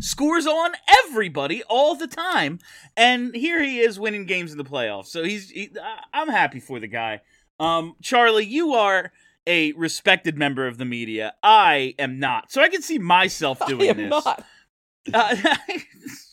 [0.00, 0.72] scores on
[1.04, 2.58] everybody all the time,
[2.96, 5.06] and here he is winning games in the playoffs.
[5.08, 5.70] So he's he,
[6.14, 7.20] I'm happy for the guy.
[7.60, 9.12] Um, Charlie, you are
[9.46, 11.34] a respected member of the media.
[11.42, 14.10] I am not, so I can see myself doing I am this.
[14.10, 14.44] not.
[15.12, 15.36] Uh,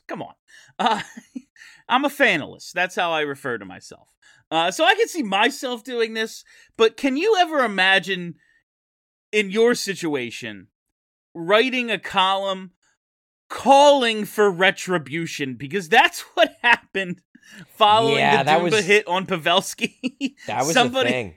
[0.08, 0.34] come on.
[0.80, 1.02] Uh,
[1.90, 2.72] I'm a fanalist.
[2.74, 4.10] That's how I refer to myself.
[4.52, 6.44] Uh, so I can see myself doing this,
[6.78, 8.36] but can you ever imagine
[9.32, 10.68] in your situation
[11.34, 12.72] writing a column
[13.50, 15.56] calling for retribution?
[15.56, 17.22] Because that's what happened
[17.70, 20.36] following Yeah, the Dumba was- hit on Pavelski.
[20.48, 21.34] That was Somebody, the thing.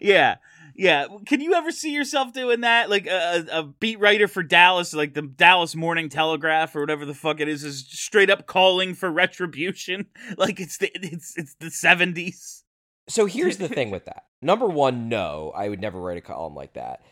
[0.00, 0.36] yeah,
[0.78, 1.08] yeah.
[1.26, 2.88] Can you ever see yourself doing that?
[2.88, 7.14] Like a, a beat writer for Dallas, like the Dallas Morning Telegraph or whatever the
[7.14, 10.06] fuck it is, is straight up calling for retribution.
[10.36, 12.62] Like it's the it's it's the seventies.
[13.08, 14.26] So here's the thing with that.
[14.42, 17.02] Number one, no, I would never write a column like that.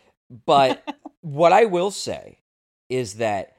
[0.44, 2.38] But what I will say
[2.88, 3.56] is that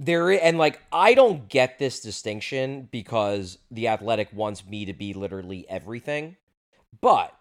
[0.00, 5.14] there and like I don't get this distinction because the athletic wants me to be
[5.14, 6.36] literally everything.
[7.00, 7.32] But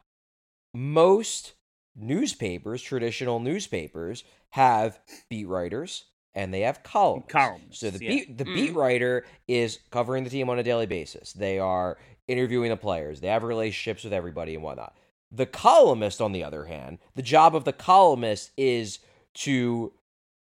[0.73, 1.53] most
[1.95, 7.25] newspapers, traditional newspapers, have beat writers and they have columns.
[7.29, 8.09] Columnists, So the yeah.
[8.09, 8.75] beat the beat mm.
[8.75, 11.33] writer is covering the team on a daily basis.
[11.33, 13.21] They are interviewing the players.
[13.21, 14.95] They have relationships with everybody and whatnot.
[15.31, 18.99] The columnist, on the other hand, the job of the columnist is
[19.35, 19.93] to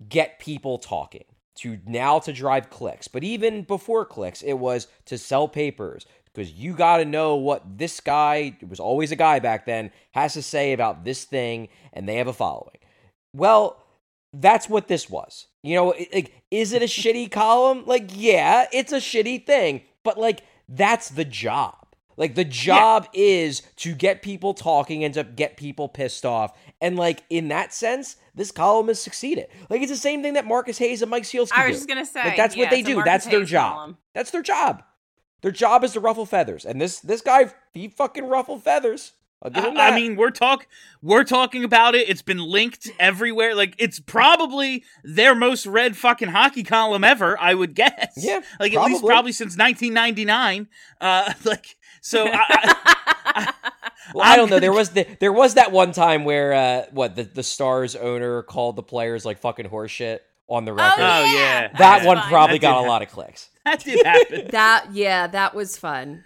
[0.08, 1.24] get people talking,
[1.56, 3.08] to now to drive clicks.
[3.08, 7.78] But even before clicks, it was to sell papers because you got to know what
[7.78, 11.68] this guy, it was always a guy back then, has to say about this thing,
[11.92, 12.78] and they have a following.
[13.34, 13.82] Well,
[14.32, 15.46] that's what this was.
[15.62, 17.84] You know, like, is it a shitty column?
[17.86, 21.76] Like, yeah, it's a shitty thing, but like, that's the job.
[22.16, 26.56] Like, the job is to get people talking and to get people pissed off.
[26.80, 29.46] And like, in that sense, this column has succeeded.
[29.70, 31.68] Like, it's the same thing that Marcus Hayes and Mike Sielski I do.
[31.68, 32.96] was just gonna say, Like, that's yeah, what they do.
[32.96, 33.74] Marcus That's their job.
[33.74, 33.98] column.
[34.14, 34.82] That's their job.
[35.42, 36.64] Their job is to ruffle feathers.
[36.64, 39.12] And this this guy, he fucking ruffled feathers.
[39.42, 40.68] I'll give him I, I mean, we're talk
[41.02, 42.08] we're talking about it.
[42.08, 43.54] It's been linked everywhere.
[43.56, 47.38] Like it's probably their most read fucking hockey column ever.
[47.40, 48.14] I would guess.
[48.16, 49.08] Yeah, like at least probably.
[49.08, 50.68] probably since 1999.
[51.00, 52.26] Uh, like so.
[52.26, 52.38] I,
[53.24, 53.52] I,
[54.14, 54.60] Well, I don't know.
[54.60, 58.42] There was the, there was that one time where uh, what the the Stars owner
[58.42, 60.20] called the players like fucking horseshit
[60.52, 61.00] on the Oh, record.
[61.02, 61.32] Oh, yeah.
[61.32, 61.60] yeah.
[61.68, 62.28] that That's one fun.
[62.28, 63.50] probably That did got a lot of clicks.
[63.64, 64.46] that did happen.
[64.50, 66.24] That yeah, that was fun.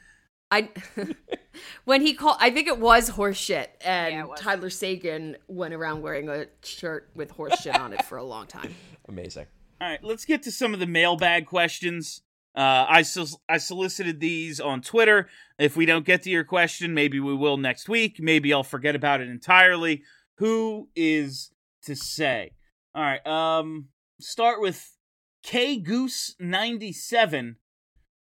[0.51, 0.69] I
[1.85, 4.41] when he called, I think it was horse shit, and Yeah, was.
[4.41, 8.47] Tyler Seguin went around wearing a shirt with horse shit on it for a long
[8.47, 8.75] time.
[9.09, 9.47] Amazing.
[9.81, 12.23] All right, let's get to some of the mailbag questions.
[12.57, 15.29] Uh, I sol- I solicited these on Twitter.
[15.59, 18.17] If we don't get to your question, maybe we will next week.
[18.19, 20.03] Maybe I'll forget about it entirely.
[20.39, 21.51] Who is
[21.85, 22.53] to say?
[22.95, 23.27] All right.
[23.27, 23.89] Um,
[24.21, 24.97] start with
[25.43, 27.57] K Goose ninety seven.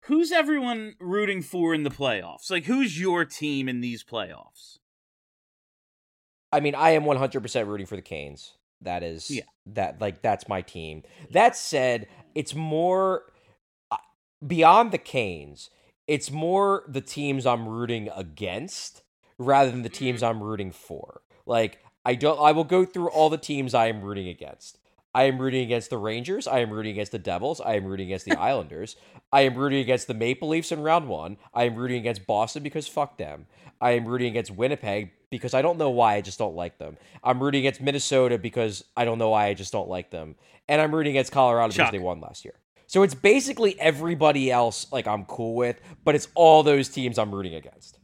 [0.05, 2.49] Who's everyone rooting for in the playoffs?
[2.49, 4.79] Like, who's your team in these playoffs?
[6.51, 8.53] I mean, I am 100% rooting for the Canes.
[8.81, 9.43] That is Yeah.
[9.67, 11.03] that like that's my team.
[11.29, 13.31] That said, it's more
[13.91, 13.97] uh,
[14.45, 15.69] beyond the Canes.
[16.07, 19.03] It's more the teams I'm rooting against
[19.37, 21.21] rather than the teams I'm rooting for.
[21.45, 24.79] Like I don't I will go through all the teams I am rooting against.
[25.13, 26.47] I am rooting against the Rangers.
[26.47, 27.59] I am rooting against the Devils.
[27.59, 28.95] I am rooting against the Islanders.
[29.31, 31.37] I am rooting against the Maple Leafs in round one.
[31.53, 33.45] I am rooting against Boston because fuck them.
[33.81, 36.97] I am rooting against Winnipeg because I don't know why I just don't like them.
[37.23, 40.35] I'm rooting against Minnesota because I don't know why I just don't like them.
[40.69, 42.53] And I'm rooting against Colorado because they won last year.
[42.87, 47.33] So it's basically everybody else like I'm cool with, but it's all those teams I'm
[47.33, 47.97] rooting against.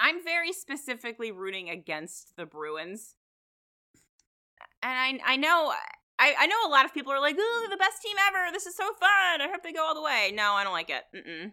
[0.00, 3.14] I'm very specifically rooting against the Bruins.
[4.82, 5.72] And I I know
[6.18, 8.52] I, I know a lot of people are like, "Ooh, the best team ever!
[8.52, 9.40] This is so fun!
[9.40, 11.02] I hope they go all the way." No, I don't like it.
[11.14, 11.52] Mm-mm.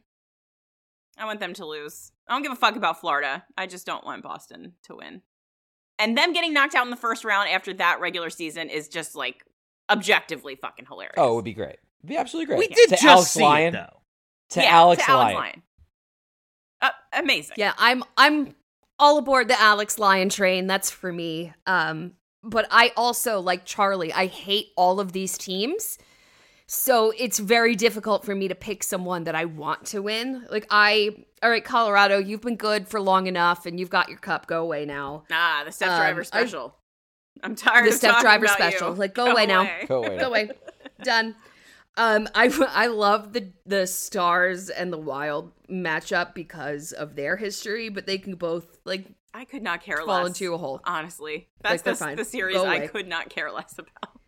[1.17, 2.11] I want them to lose.
[2.27, 3.43] I don't give a fuck about Florida.
[3.57, 5.21] I just don't want Boston to win.
[5.97, 9.15] And them getting knocked out in the first round after that regular season is just
[9.15, 9.43] like
[9.89, 11.15] objectively fucking hilarious.
[11.17, 11.77] Oh, it would be great.
[11.99, 12.59] It'd be absolutely great.
[12.59, 14.01] We did to just Alex see Lyon, it though.
[14.51, 15.35] To Yeah, Alex to Alex Lyon.
[15.35, 15.63] Lyon.
[16.81, 17.55] Uh, amazing.
[17.57, 18.55] Yeah, I'm I'm
[18.97, 20.67] all aboard the Alex Lyon train.
[20.67, 21.53] That's for me.
[21.65, 22.13] Um,
[22.43, 24.13] but I also like Charlie.
[24.13, 25.97] I hate all of these teams.
[26.71, 30.45] So it's very difficult for me to pick someone that I want to win.
[30.51, 34.19] Like I all right, Colorado, you've been good for long enough and you've got your
[34.19, 34.45] cup.
[34.45, 35.23] Go away now.
[35.31, 36.75] Ah, the Steph Um, Driver I- special.
[37.41, 38.89] I'm tired The of Steph talking Driver about special.
[38.89, 38.95] you.
[38.95, 39.69] Like, go away now.
[39.87, 40.17] Go away.
[40.19, 40.49] Go away.
[41.03, 41.35] Done.
[41.97, 47.89] Um, I I love the the Stars and the Wild matchup because of their history,
[47.89, 50.27] but they can both like I could not care fall less.
[50.27, 50.81] into a hole.
[50.85, 52.87] Honestly, that's they're the, the series Go I away.
[52.87, 54.19] could not care less about.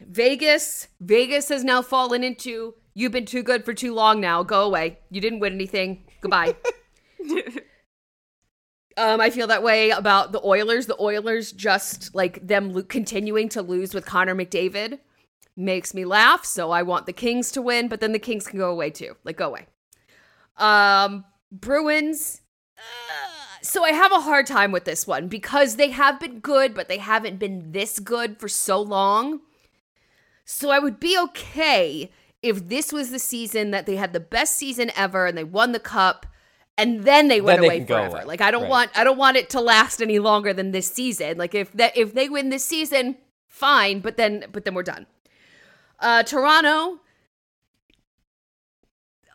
[0.00, 4.42] Vegas, Vegas has now fallen into you've been too good for too long now.
[4.42, 4.98] Go away.
[5.10, 6.04] You didn't win anything.
[6.20, 6.56] Goodbye.
[8.96, 10.86] um, I feel that way about the Oilers.
[10.86, 14.98] The Oilers just like them lo- continuing to lose with Connor McDavid
[15.56, 16.44] makes me laugh.
[16.44, 19.16] So I want the Kings to win, but then the Kings can go away too.
[19.24, 19.66] Like go away.
[20.56, 22.40] Um, Bruins.
[22.78, 23.35] uh,
[23.66, 26.88] so I have a hard time with this one because they have been good, but
[26.88, 29.40] they haven't been this good for so long.
[30.44, 32.10] So I would be okay
[32.42, 35.72] if this was the season that they had the best season ever and they won
[35.72, 36.26] the cup
[36.78, 38.16] and then they went they away forever.
[38.18, 38.24] away.
[38.24, 38.70] Like I don't Right.
[38.70, 41.36] want I don't want it to last any longer than this season.
[41.38, 43.16] Like if that if they win this season,
[43.48, 45.06] fine, but then but then we're done.
[45.98, 47.00] Uh Toronto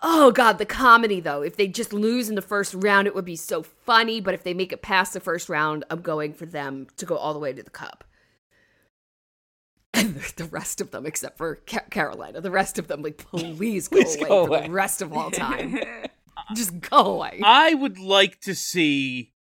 [0.02, 1.42] Oh god, the comedy though.
[1.44, 4.44] If they just lose in the first round, it would be so funny, but if
[4.44, 7.40] they make it past the first round, I'm going for them to go all the
[7.40, 8.04] way to the cup.
[9.94, 13.88] And the rest of them, except for Ca- Carolina, the rest of them, like, please
[13.90, 14.68] go Please away go for away.
[14.68, 15.78] the rest of all time.
[16.56, 17.42] just go away.
[17.44, 19.34] I would like to see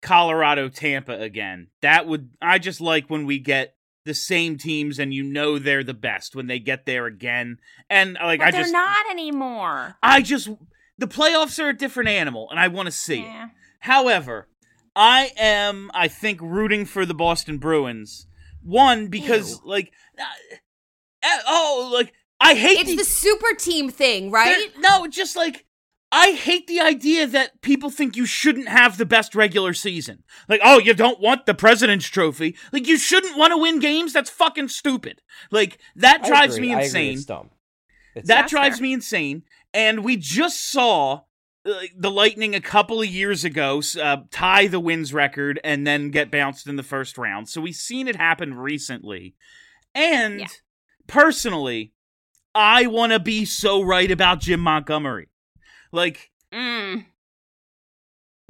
[0.00, 1.66] Colorado Tampa again.
[1.82, 3.74] That would I just like when we get
[4.04, 7.58] the same teams and you know they're the best when they get there again.
[7.90, 9.96] And like but I they're just not anymore.
[10.02, 10.48] I just
[10.96, 13.50] the playoffs are a different animal and I want to see it.
[13.80, 14.48] However,
[14.96, 18.26] I am I think rooting for the Boston Bruins.
[18.62, 20.22] One because like uh,
[21.22, 24.70] uh, oh like I hate It's the, the super team thing, right?
[24.78, 25.64] No, just like
[26.10, 30.24] I hate the idea that people think you shouldn't have the best regular season.
[30.48, 32.56] Like, oh, you don't want the President's Trophy.
[32.72, 34.14] Like, you shouldn't want to win games.
[34.14, 35.20] That's fucking stupid.
[35.50, 36.68] Like, that I drives agree.
[36.68, 36.86] me I agree.
[36.86, 37.12] insane.
[37.14, 37.50] It's dumb.
[38.14, 38.82] It's That drives fair.
[38.84, 39.42] me insane.
[39.74, 41.20] And we just saw
[41.66, 46.10] uh, the Lightning a couple of years ago uh, tie the wins record and then
[46.10, 47.50] get bounced in the first round.
[47.50, 49.34] So we've seen it happen recently.
[49.94, 50.46] And Yeah.
[51.06, 51.92] personally,
[52.54, 55.28] I want to be so right about Jim Montgomery.
[55.92, 57.04] Like, Mm,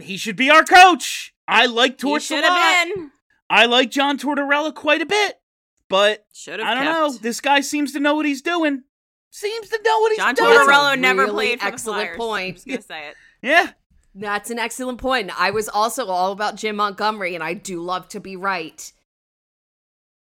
[0.01, 1.35] he should be our coach.
[1.49, 2.87] I like he Torts a lot.
[2.95, 3.11] been.
[3.51, 5.41] I like John Tortorella quite a bit.
[5.89, 6.69] But Should have.
[6.69, 6.95] I don't kept.
[6.99, 7.13] know.
[7.23, 8.83] This guy seems to know what he's doing.
[9.31, 10.51] Seems to know what he's John doing.
[10.51, 12.49] That's a Tortorella never really played for excellent the point.
[12.49, 13.15] I'm just gonna say it.
[13.43, 13.71] Yeah.
[14.15, 15.31] That's an excellent point.
[15.41, 18.93] I was also all about Jim Montgomery, and I do love to be right.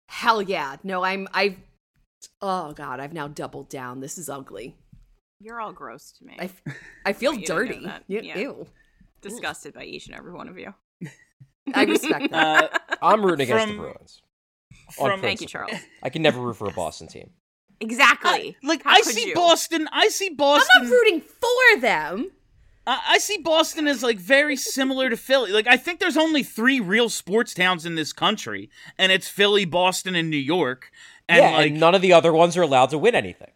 [0.08, 0.76] Hell yeah.
[0.82, 1.56] No, I'm, I've,
[2.40, 4.00] oh God, I've now doubled down.
[4.00, 4.76] This is ugly.
[5.42, 6.36] You're all gross to me.
[6.38, 6.62] I, f-
[7.04, 7.84] I feel want you dirty.
[7.86, 8.04] that.
[8.06, 8.38] Ew, Yeah.
[8.38, 8.66] ew.
[9.20, 10.74] Disgusted by each and every one of you.
[11.74, 12.74] I respect that.
[12.74, 14.22] Uh, I'm rooting against the Bruins.
[14.98, 15.46] On from- Thank you.
[15.46, 15.72] Charles.
[16.02, 17.30] I can never root for a Boston team.
[17.80, 18.56] Exactly.
[18.62, 19.34] like How I see you?
[19.34, 19.88] Boston.
[19.92, 20.68] I see Boston.
[20.76, 22.30] I'm not rooting for them.
[22.86, 25.50] I I see Boston as like very similar to Philly.
[25.52, 29.64] Like I think there's only three real sports towns in this country, and it's Philly,
[29.64, 30.90] Boston, and New York.
[31.28, 33.50] And yeah, like, and none of the other ones are allowed to win anything.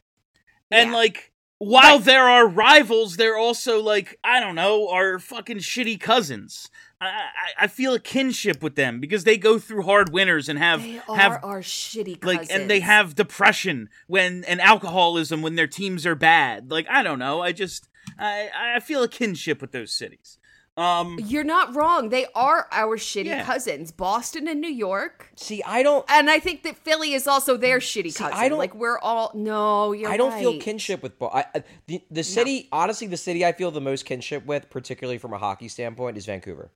[0.71, 0.97] and Yeah.
[0.97, 6.69] like, while there are rivals, they're also like I don't know, are fucking shitty cousins.
[7.01, 10.59] I, I I feel a kinship with them because they go through hard winters and
[10.59, 15.55] have They are have our shitty like and they have depression when and alcoholism when
[15.57, 16.71] their teams are bad.
[16.71, 17.41] Like I don't know.
[17.41, 17.89] I just
[18.19, 20.39] I I feel a kinship with those cities.
[20.79, 21.19] Um.
[21.19, 22.11] You're not wrong.
[22.11, 23.45] They are our shitty Yeah.
[23.45, 25.31] cousins, Boston and New York.
[25.35, 26.05] See, I don't.
[26.11, 28.37] And I think that Philly is also their shitty See, cousin.
[28.39, 31.65] I don't- like we're all no, you're I don't feel kinship with Bo- I, I-
[31.87, 32.69] the the city.
[32.73, 36.27] Honestly, the city I feel the most kinship with, particularly from a hockey standpoint, is
[36.27, 36.71] Vancouver.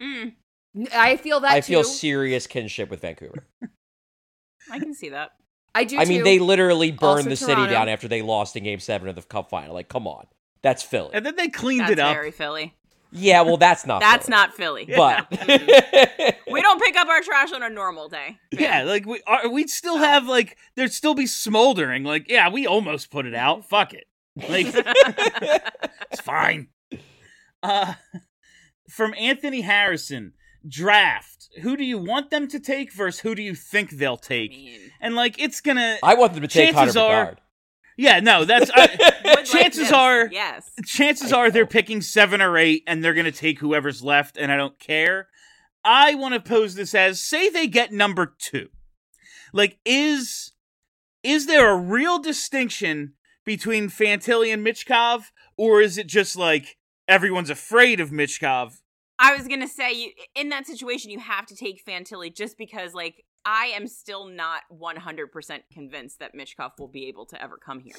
[0.00, 0.34] Mm,
[0.92, 3.46] I feel that I feel serious kinship with Vancouver.
[4.70, 5.32] I can see that.
[5.74, 8.64] I do I mean, they literally burned Also the city down after they lost in
[8.64, 9.74] Game Seven of the Cup final.
[9.74, 10.26] Like, come on,
[10.64, 11.10] that's Philly.
[11.14, 12.14] And then they cleaned That's it up.
[12.16, 12.74] very Philly.
[13.12, 14.00] Yeah, well, that's not.
[14.00, 14.36] That's Philly.
[14.36, 14.84] not Philly.
[14.96, 15.30] But
[16.50, 18.38] we don't pick up our trash on a normal day.
[18.50, 22.02] Yeah, like we are, we'd still have like there'd still be smoldering.
[22.02, 23.64] Like, yeah, we almost put it out.
[23.68, 24.04] Fuck it.
[24.48, 24.66] Like
[26.10, 26.68] it's fine.
[27.62, 27.94] Uh
[28.90, 30.32] from Anthony Harrison,
[30.66, 31.48] draft.
[31.62, 34.50] Who do you want them to take versus who do you think they'll I take?
[34.50, 37.40] mean, And like it's gonna I want them to take Chances Connor are- Bedard.
[37.96, 38.88] Yeah, no, that's I, uh,
[39.24, 40.70] would like chances are yes.
[40.84, 44.50] chances are they're picking seven or eight and they're going to take whoever's left, and
[44.50, 45.28] I don't care.
[45.84, 48.68] I want to pose this as say they get number two.
[49.52, 50.52] Like, is
[51.22, 53.14] is there a real distinction
[53.44, 56.76] between Fantilli and Michkov, or is it just like
[57.06, 58.80] everyone's afraid of Michkov?
[59.18, 62.94] I was gonna say you in that situation you have to take Fantilli just because
[62.94, 67.42] like I am still not one hundred percent convinced that Michkov will be able to
[67.42, 67.96] ever come here.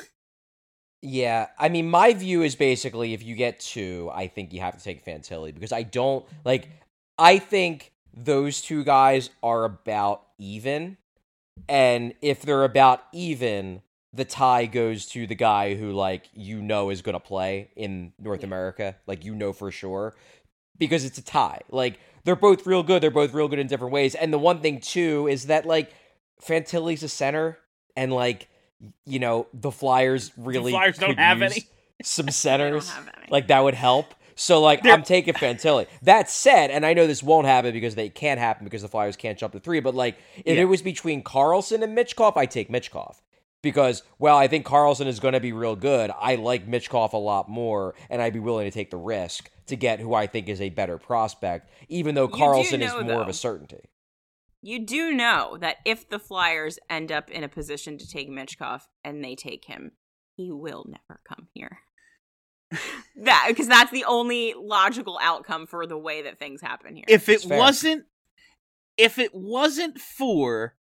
[1.02, 4.76] Yeah, I mean, my view is basically if you get two, I think you have
[4.76, 6.70] to take Fantilli because I don't like.
[7.18, 10.98] I think those two guys are about even,
[11.70, 13.82] and if they're about even,
[14.14, 18.14] the tie goes to the guy who like you know is going to play in
[18.18, 20.16] North America, like you know for sure,
[20.78, 21.62] because it's a tie.
[21.70, 23.02] Like they're both real good.
[23.02, 24.14] They're both real good in different ways.
[24.16, 25.94] And the one thing too is that like
[26.46, 27.58] Fantilli's a center,
[27.96, 28.50] and like
[29.06, 31.64] you know the Flyers really Flyers don't have use any.
[32.04, 32.90] some They don't centers.
[32.92, 33.28] have any.
[33.30, 34.14] Like that would help.
[34.36, 35.88] So like They're- I'm taking Fantilli.
[36.02, 39.16] That said, and I know this won't happen because they can't happen because the Flyers
[39.16, 39.80] can't jump to three.
[39.80, 40.64] But like if Yeah.
[40.64, 43.16] it was between Carlsson and Michkov, I take Michkov
[43.66, 46.12] because well, I think Carlsson is going to be real good.
[46.18, 49.76] I like Michkov a lot more, and I'd be willing to take the risk to
[49.76, 53.22] get who I think is a better prospect, even though do Carlsson is know, more
[53.22, 53.90] of a certainty.
[54.62, 58.82] You do know that if the Flyers end up in a position to take Michkov
[59.04, 59.92] and they take him,
[60.36, 61.80] he will never come here.
[63.24, 67.06] that because that's the only logical outcome for the way that things happen here.
[67.08, 68.06] If it wasn't,
[68.98, 70.76] if it wasn't for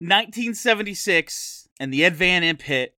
[0.00, 2.94] 1976 and the Ed Van Impe hit,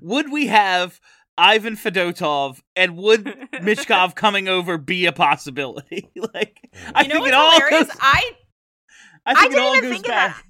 [0.00, 1.00] would we have
[1.36, 3.24] Ivan Fedotov and would
[3.62, 6.10] Michkov coming over be a possibility?
[6.16, 6.92] like, mm.
[6.94, 7.88] I you know think what's it all hilarious?
[7.88, 7.96] goes.
[8.00, 8.32] I
[9.26, 10.36] I I think it didn't all even goes think of back.
[10.36, 10.44] that.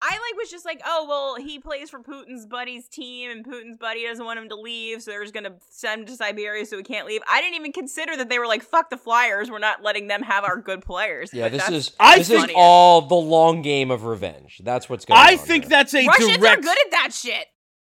[0.00, 3.76] I like was just like, oh well, he plays for Putin's buddy's team, and Putin's
[3.78, 6.76] buddy doesn't want him to leave, so they're just gonna send him to Siberia so
[6.76, 7.20] he can't leave.
[7.28, 10.22] I didn't even consider that they were like, fuck the Flyers, we're not letting them
[10.22, 11.34] have our good players.
[11.34, 14.60] Yeah, But this that's- is I this think- is all the long game of revenge.
[14.62, 15.26] That's what's going on.
[15.26, 15.70] I think here.
[15.70, 16.60] that's a Russians direct.
[16.60, 17.46] are good at that shit.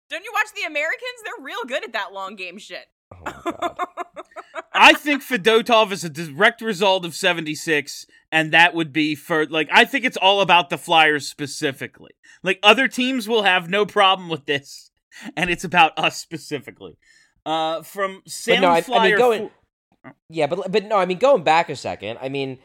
[0.08, 1.02] Don't you watch the Americans?
[1.24, 2.86] They're real good at that long game shit.
[3.12, 3.76] Oh my God.
[4.72, 9.68] I think Fedotov is a direct result of 76, and that would be for, like,
[9.72, 12.12] I think it's all about the Flyers specifically.
[12.42, 14.90] Like, other teams will have no problem with this,
[15.36, 16.96] and it's about us specifically.
[17.44, 19.50] Uh, from Salem no, I- I mean, going-
[20.04, 22.18] fo- Yeah, but but no, I mean going back a second.
[22.22, 22.58] I mean,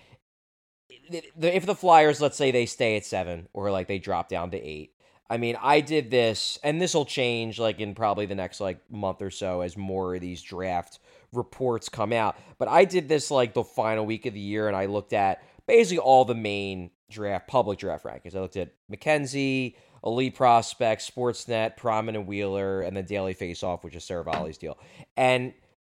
[0.90, 4.58] if the Flyers, let's say they stay at seven, or like they drop down to
[4.58, 4.92] eight.
[5.30, 8.80] I mean, I did this, and this will change like in probably the next like
[8.92, 11.00] month or so as more of these draft
[11.34, 12.38] reports come out.
[12.58, 15.44] But I did this like the final week of the year, and I looked at
[15.68, 18.36] basically all the main draft public draft rankings.
[18.36, 24.04] I looked at McKenzie, Elite Prospects, Sportsnet, Pronman Wheeler, and then Daily Faceoff, which is
[24.04, 24.78] Sarah Volley's deal.
[25.18, 25.54] And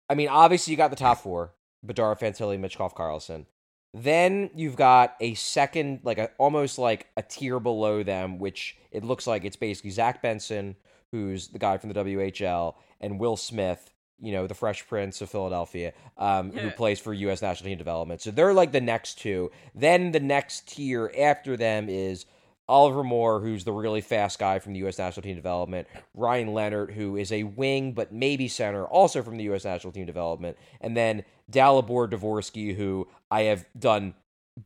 [0.10, 1.54] I mean, obviously you got the top four:
[1.84, 3.46] Bedard, Fantilli, Michkov, Carlsson.
[3.94, 9.04] Then you've got a second, like a almost like a tier below them, which it
[9.04, 10.76] looks like it's basically Zach Benson,
[11.12, 15.30] who's the guy from the WHL, and Will Smith, you know, the Fresh Prince of
[15.30, 17.42] Philadelphia, um, who plays for U.S.
[17.42, 18.22] National Team Development.
[18.22, 19.52] So they're like the next two.
[19.76, 22.26] Then the next tier after them is
[22.72, 24.98] Oliver Moore, who's the really fast guy from the U.S.
[24.98, 29.44] National Team Development, Ryan Leonard, who is a wing but maybe center, also from the
[29.44, 29.66] U.S.
[29.66, 34.14] National Team Development, and then Dalibor Dvorsky, who I have done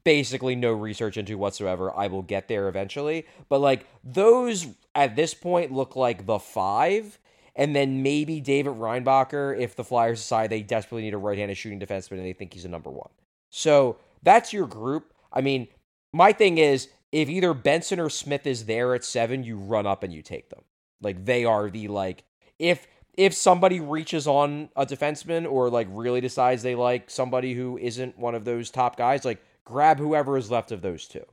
[0.03, 1.91] basically no research into whatsoever.
[1.97, 7.17] I will get there eventually, but like those at this point look like the five.
[7.57, 11.79] And then maybe David Reinbacher if the Flyers decide they desperately need a right-handed shooting
[11.79, 13.09] defenseman and they think he's a number one.
[13.49, 15.13] So that's your group.
[15.31, 15.69] I mean,
[16.11, 20.03] my thing is if either Benson or Smith is there at seven, you run up
[20.03, 20.63] and you take them.
[21.01, 22.23] Like they are the like
[22.59, 27.77] if if somebody reaches on a defenseman or like really decides they like somebody who
[27.77, 31.25] isn't one of those top guys, like grab whoever is left of those two.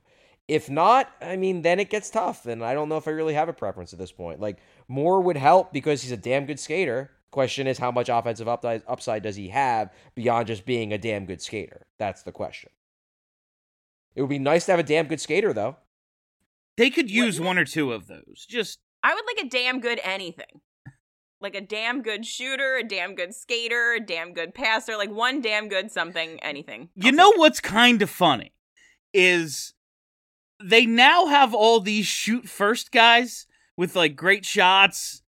[0.47, 3.33] If not, I mean, then it gets tough, and I don't know if I really
[3.33, 4.41] have a preference at this point.
[4.41, 7.11] Like Moore would help because he's a damn good skater.
[7.31, 11.25] Question is, how much offensive upside, upside does he have beyond just being a damn
[11.25, 11.87] good skater?
[11.97, 12.69] That's the question.
[14.15, 15.77] It would be nice to have a damn good skater, though.
[16.77, 18.45] They could use one or two of those.
[18.49, 20.61] Just I would like a damn good anything.
[21.39, 25.41] Like a damn good shooter, a damn good skater, a damn good passer, like one
[25.41, 26.89] damn good something, anything.
[26.95, 27.39] You I'll know take it.
[27.39, 28.53] what's kind of funny
[29.13, 29.73] is
[30.63, 33.45] they now have all these shoot first guys
[33.75, 35.21] with like great shots.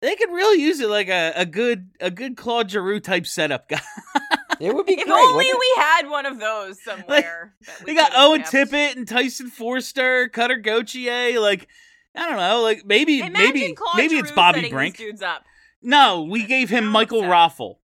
[0.00, 3.68] They could really use it like a, a good a good Claude Giroux type setup
[3.68, 3.80] guy.
[4.64, 5.14] It would be cool If great.
[5.20, 5.60] only wouldn't it?
[5.60, 7.54] we had one of those somewhere.
[7.66, 8.52] that we they got Owen kept.
[8.52, 11.38] Tippett and Tyson Foerster, Cutter Gauthier.
[11.40, 11.68] Like
[12.16, 14.96] I don't know, like maybe Imagine maybe Claude maybe it's Bobby Brink.
[14.96, 15.44] Dudes up.
[15.82, 17.30] No, we gave him Michael set.
[17.30, 17.76] Raffl.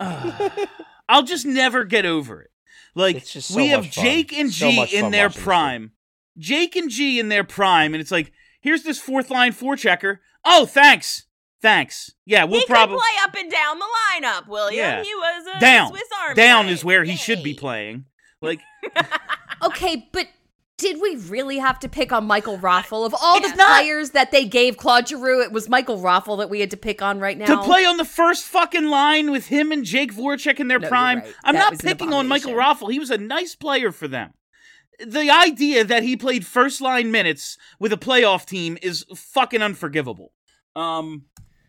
[0.00, 0.52] Ugh.
[0.64, 0.66] Ah,
[1.08, 2.50] I'll just never get over it.
[2.94, 4.04] Like It's just so we have much fun.
[4.04, 5.92] Jake and So G much in their prime.
[6.38, 10.20] Jake and G in their prime, and it's like, here's this fourth line four checker.
[10.44, 11.26] Oh, thanks.
[11.62, 12.12] Thanks.
[12.26, 14.78] Yeah, we'll probably play up and down the lineup, William.
[14.84, 15.02] Yeah.
[15.02, 15.90] He was a down.
[15.90, 16.74] Swiss Army Down knife.
[16.74, 18.04] is where he should be playing.
[18.40, 18.60] Like
[19.64, 20.26] Okay, but
[20.78, 23.06] did we really have to pick on Michael Raffl?
[23.06, 26.50] Of all the not- players that they gave Claude Giroux, it was Michael Raffl that
[26.50, 27.46] we had to pick on right now.
[27.46, 30.88] to play on the first fucking line with him and Jake Voracek in their No,
[30.88, 31.20] prime.
[31.20, 31.34] right.
[31.44, 32.88] I'm That not picking on Michael abomination.
[32.88, 32.92] Raffl.
[32.92, 34.32] He was a nice player for them.
[35.06, 40.32] The idea that he played first line minutes with a playoff team is fucking unforgivable.
[40.74, 41.26] Um,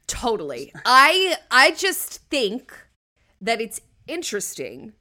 [0.07, 0.73] Totally.
[0.85, 2.73] I I just think
[3.41, 4.93] that it's interesting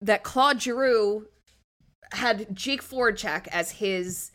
[0.00, 1.28] that Claude Giroux
[2.12, 4.32] had Jake Voracek as his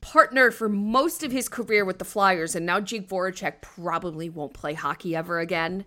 [0.00, 4.54] partner for most of his career with the Flyers, and now Jake Voracek probably won't
[4.54, 5.84] play hockey ever again.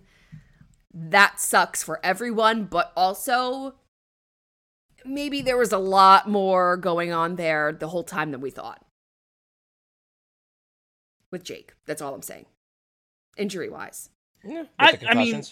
[0.92, 3.76] That sucks for everyone, but also
[5.04, 8.84] maybe there was a lot more going on there the whole time than we thought.
[11.30, 11.74] With Jake.
[11.86, 12.46] That's all I'm saying.
[13.40, 14.10] Injury wise.
[14.44, 15.42] Yeah, I- I mean-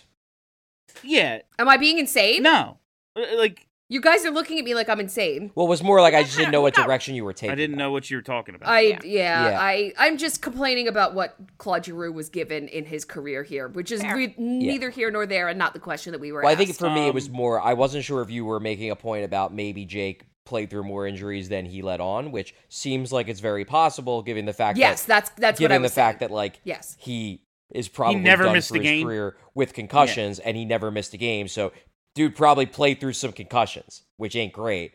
[1.02, 2.42] yeah, Am I being insane?
[2.42, 2.78] no,
[3.16, 5.50] Uh, like You guys are looking at me like I'm insane.
[5.54, 7.52] well, it was more like I just didn't know what direction you were taking.
[7.52, 8.68] I didn't know what you were talking about.
[8.68, 8.98] I Yeah.
[9.04, 9.60] yeah, Yeah.
[9.60, 13.90] I I'm just complaining about what Claude Giroux was given in his career here, which
[13.90, 16.42] is re- neither here nor there, and not the question that we were.
[16.42, 16.78] Well, I think asked.
[16.80, 17.60] for me it was Um, more.
[17.62, 21.06] I wasn't sure if you were making a point about maybe Jake played through more
[21.06, 24.80] injuries than he let on, which seems like it's very possible given the fact that,
[24.80, 26.96] yes, that that's that's what I given was the fact that like Yes.
[27.00, 29.06] he is probably he never done missed for a game.
[29.06, 31.48] career with concussions and he never missed a game.
[31.48, 31.72] So
[32.14, 34.92] dude probably played through some concussions, which ain't great.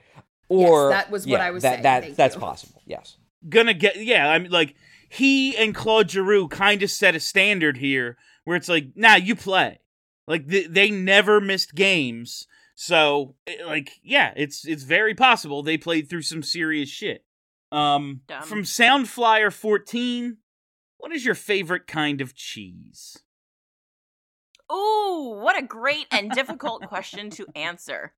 [0.49, 1.84] Or that was what I was that, saying.
[1.84, 2.41] That Thank that's you.
[2.41, 2.82] possible.
[2.86, 3.17] Yes.
[3.47, 4.30] Gonna get yeah.
[4.30, 4.76] I'm like
[5.09, 9.36] he and Claude Giroux kind of set a standard here where it's like, nah, you
[9.36, 9.80] play.
[10.28, 16.09] Like th- they never missed games, so like yeah, it's it's very possible they played
[16.09, 17.26] through some serious shit.
[17.74, 18.43] Um, Dumb.
[18.43, 20.38] from Soundflyer 14,
[21.04, 23.18] what is your favorite kind of cheese?
[24.72, 28.14] Ooh, what a great and difficult question to answer.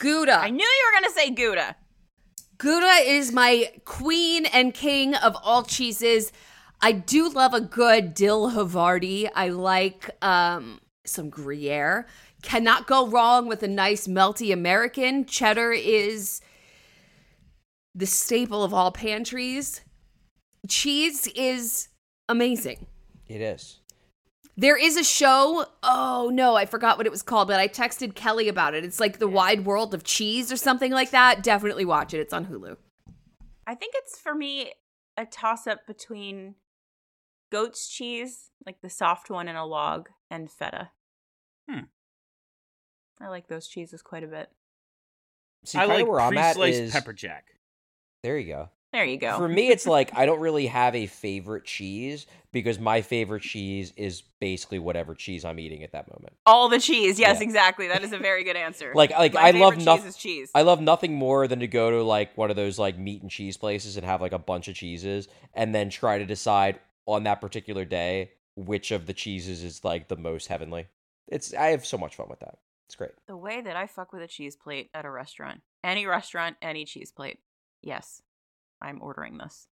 [0.00, 0.36] Gouda.
[0.36, 1.76] I knew you were going to say Gouda.
[2.58, 6.32] Gouda is my queen and king of all cheeses.
[6.80, 9.30] I do love a good dill Havarti.
[9.32, 12.08] I like um, some Gruyere.
[12.42, 15.24] Cannot go wrong with a nice melty American.
[15.24, 16.40] Cheddar is
[17.94, 19.82] the staple of all pantries.
[20.68, 21.88] Cheese is
[22.28, 22.86] amazing.
[23.26, 23.80] It is.
[24.56, 25.66] There is a show.
[25.82, 28.84] Oh no, I forgot what it was called, but I texted Kelly about it.
[28.84, 31.42] It's like the wide world of cheese or something like that.
[31.42, 32.20] Definitely watch it.
[32.20, 32.76] It's on Hulu.
[33.66, 34.72] I think it's for me
[35.16, 36.54] a toss up between
[37.50, 40.90] goat's cheese, like the soft one in a log, and feta.
[41.68, 41.80] Hmm.
[43.20, 44.48] I like those cheeses quite a bit.
[45.64, 47.44] See, I kind like of where I'm at pre-sliced is pepper jack.
[48.22, 48.68] there you go.
[48.96, 49.36] There you go.
[49.36, 53.92] For me, it's like I don't really have a favorite cheese because my favorite cheese
[53.94, 56.32] is basically whatever cheese I'm eating at that moment.
[56.46, 57.18] all the cheese.
[57.18, 57.42] Yes, Yeah.
[57.44, 57.88] exactly.
[57.88, 58.92] That is a very good answer.
[58.94, 60.12] Like, like My I love nothing.
[60.14, 60.50] cheese.
[60.54, 63.30] I love nothing more than to go to like one of those like meat and
[63.30, 67.24] cheese places and have like a bunch of cheeses and then try to decide on
[67.24, 70.86] that particular day which of the cheeses is like the most heavenly.
[71.28, 72.56] It's I have so much fun with that.
[72.86, 73.10] It's great.
[73.26, 76.86] the way that I fuck with a cheese plate at a restaurant, any restaurant, any
[76.86, 77.40] cheese plate.
[77.82, 78.22] Yes,
[78.80, 79.66] I'm ordering this.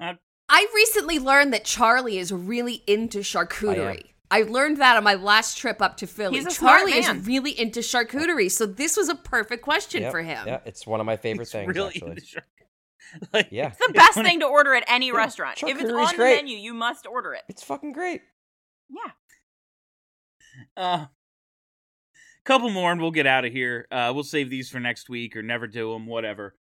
[0.00, 4.06] I recently learned that Charlie is really into charcuterie.
[4.30, 6.36] I, learned that on my last trip up to Philly.
[6.38, 7.18] He's a smart Charlie man.
[7.18, 10.46] is really into charcuterie, so this was a perfect question Yep, for him.
[10.46, 12.10] Yeah, it's one of my favorite It's things really actually.
[12.10, 12.46] into char-
[13.32, 13.68] like, Yeah.
[13.68, 15.62] It's the best thing to order at any restaurant.
[15.62, 16.30] If it's charcuterie's on great.
[16.36, 17.42] the menu, you must order it.
[17.48, 18.22] It's fucking great.
[18.90, 19.12] Yeah.
[20.76, 21.06] Uh,
[22.44, 23.86] couple more and we'll get out of here.
[23.90, 26.56] Uh, we'll save these for next week or never do them, whatever.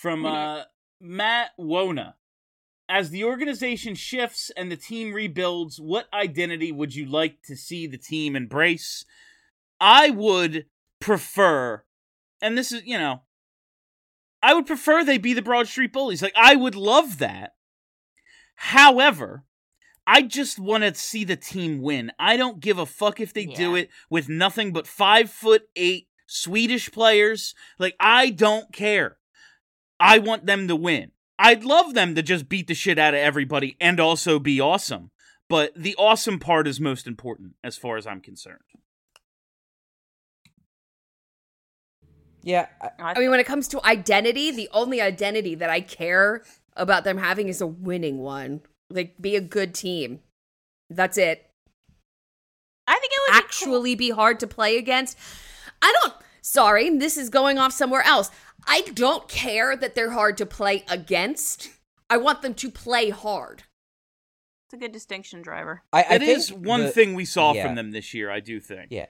[0.00, 0.62] From uh,
[0.98, 2.14] Matt Wona.
[2.88, 7.86] As the organization shifts and the team rebuilds, what identity would you like to see
[7.86, 9.04] the team embrace?
[9.78, 10.64] I would
[11.00, 11.84] prefer,
[12.40, 13.24] and this is, you know,
[14.42, 16.22] I would prefer they be the Broad Street Bullies.
[16.22, 17.52] Like, I would love that.
[18.54, 19.44] However,
[20.06, 22.10] I just want to see the team win.
[22.18, 26.08] I don't give a fuck if they do it with nothing but five foot eight
[26.26, 27.54] Swedish players.
[27.78, 29.18] Like, I don't care.
[30.00, 31.12] I want them to win.
[31.38, 35.10] I'd love them to just beat the shit out of everybody and also be awesome.
[35.48, 38.60] But the awesome part is most important as far as I'm concerned.
[42.42, 45.80] Yeah, I, I, I mean, when it comes to identity, the only identity that I
[45.80, 46.42] care
[46.76, 48.62] about them having is a winning one.
[48.88, 50.20] Like, be a good team.
[50.88, 51.50] That's it.
[52.86, 55.18] I think it would be cool- Actually, be hard to play against.
[55.82, 56.14] I don't.
[56.42, 58.30] Sorry, this is going off somewhere else.
[58.66, 61.70] I don't care that they're hard to play against.
[62.08, 63.64] I want them to play hard.
[64.66, 65.82] It's a good distinction, driver.
[65.92, 67.66] I, I It think is one the- thing we saw yeah.
[67.66, 68.88] from them this year, I do think.
[68.90, 69.06] Yeah,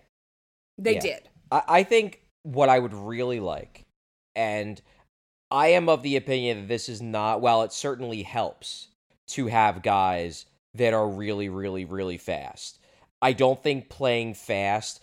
[0.79, 1.01] They Yeah.
[1.01, 1.29] did.
[1.51, 3.85] I, I think what I would really like,
[4.35, 4.81] and
[5.51, 8.89] I am of the opinion that this is not, while it certainly helps
[9.29, 12.79] to have guys that are really, really, really fast.
[13.21, 15.01] I don't think playing fast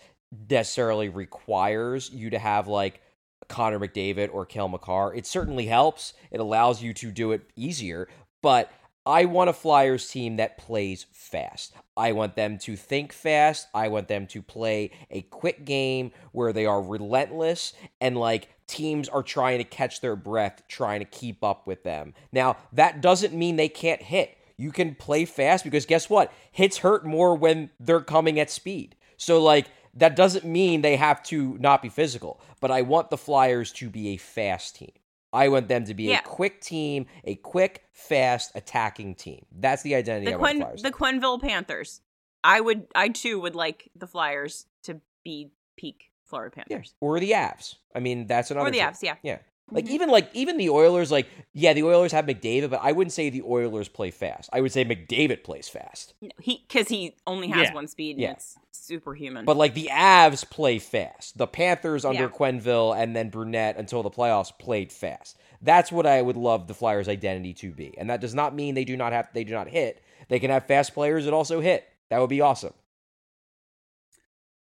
[0.50, 3.00] necessarily requires you to have like
[3.48, 5.14] Connor McDavid or Cale Makar.
[5.14, 6.12] It certainly helps.
[6.30, 8.08] It allows you to do it easier,
[8.42, 8.70] but
[9.08, 11.72] I want a Flyers team that plays fast.
[11.96, 13.66] I want them to think fast.
[13.72, 17.72] I want them to play a quick game where they are relentless
[18.02, 22.12] and like teams are trying to catch their breath, trying to keep up with them.
[22.32, 24.36] Now, that doesn't mean they can't hit.
[24.58, 26.30] You can play fast because guess what?
[26.52, 28.94] Hits hurt more when they're coming at speed.
[29.16, 33.16] So, like, that doesn't mean they have to not be physical, but I want the
[33.18, 34.92] Flyers to be a fast team.
[35.32, 36.20] I want them to be Yeah.
[36.20, 39.44] a quick team, a quick, fast, attacking team.
[39.52, 40.82] That's the identity The I the Flyers.
[40.82, 42.00] the Quenneville Panthers.
[42.42, 46.64] I would, I too would like the Flyers to be peak Florida yeah.
[46.64, 46.94] Panthers.
[47.00, 47.74] Or the Avs.
[47.94, 48.86] I mean, that's another Or the team.
[48.86, 49.16] Avs, yeah.
[49.22, 49.38] Yeah.
[49.70, 49.90] Like Mhm.
[49.90, 53.28] even like even the Oilers, like yeah, the Oilers have McDavid, but I wouldn't say
[53.30, 54.48] the Oilers play fast.
[54.52, 56.14] I would say McDavid plays fast.
[56.20, 57.74] No, He because he only has Yeah.
[57.74, 58.32] one speed and Yeah.
[58.32, 59.44] it's superhuman.
[59.44, 61.36] But like the Avs play fast.
[61.36, 62.28] The Panthers under Yeah.
[62.28, 65.36] Quenneville and then Brunette until the playoffs played fast.
[65.60, 67.94] That's what I would love the Flyers' identity to be.
[67.98, 70.02] And that does not mean they do not have they do not hit.
[70.28, 71.86] They can have fast players that also hit.
[72.08, 72.72] That would be awesome.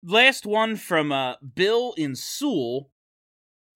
[0.03, 2.89] Last one from uh, Bill in Sewell.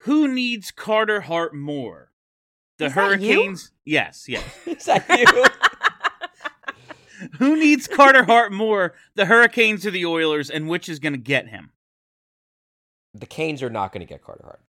[0.00, 2.12] Who needs Carter Hart more?
[2.78, 2.92] The Is?
[2.92, 3.72] Hurricanes.
[3.84, 4.44] Yes, yes.
[4.66, 5.44] Is that you?
[7.38, 8.94] Who needs Carter Hart more?
[9.14, 11.72] The Hurricanes or the Oilers, and which is going to get him?
[13.20, 14.60] the Canes are not going to get Carter Hart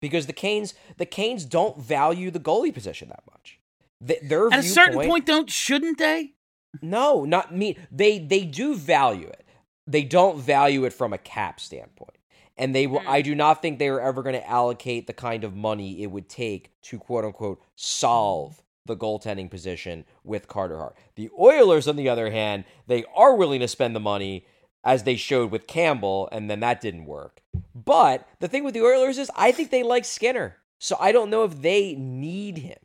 [0.00, 3.58] because the Canes the Canes don't value the goalie position that much.
[4.06, 6.34] Th- their At a certain point, don't shouldn't they?
[6.80, 7.76] No, not me.
[7.90, 9.46] They they do value it.
[9.86, 12.16] They don't value it from a cap standpoint.
[12.58, 13.08] And they will Mm.
[13.08, 16.10] I do not think they are ever going to allocate the kind of money it
[16.10, 20.96] would take to quote unquote solve the goaltending position with Carter Hart.
[21.14, 24.46] The Oilers on the other hand, they are willing to spend the money
[24.84, 27.40] as they showed with Campbell and then that didn't work.
[27.74, 30.56] But the thing with the Oilers is I think they like Skinner.
[30.78, 32.78] So I don't know if they need him.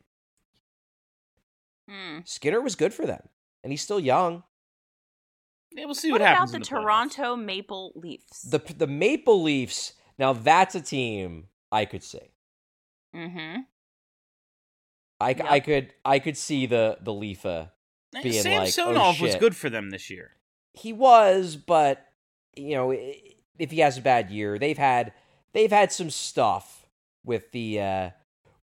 [1.88, 2.18] Hmm.
[2.24, 3.28] Skinner was good for them
[3.64, 4.44] and he's still young.
[5.72, 6.50] Yeah, we'll see What what, about happens.
[6.52, 6.82] the, in the playoffs.
[6.82, 8.42] Toronto Maple Leafs?
[8.42, 9.92] The the Maple Leafs.
[10.18, 12.32] Now that's a team I could see.
[13.14, 13.60] mm-hmm.
[15.20, 15.46] I, Yep.
[15.48, 17.70] I could I could see the the Leafa.
[18.22, 20.30] Being Sam like, oh, Sonov was good for them this year.
[20.72, 22.06] He was, but
[22.56, 25.12] you know, if he has a bad year, they've had
[25.52, 26.86] they've had some stuff
[27.24, 28.10] with the uh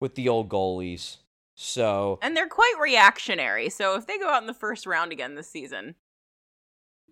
[0.00, 1.18] with the old goalies.
[1.56, 3.68] So And they're quite reactionary.
[3.68, 5.94] So if they go out in the first round again this season,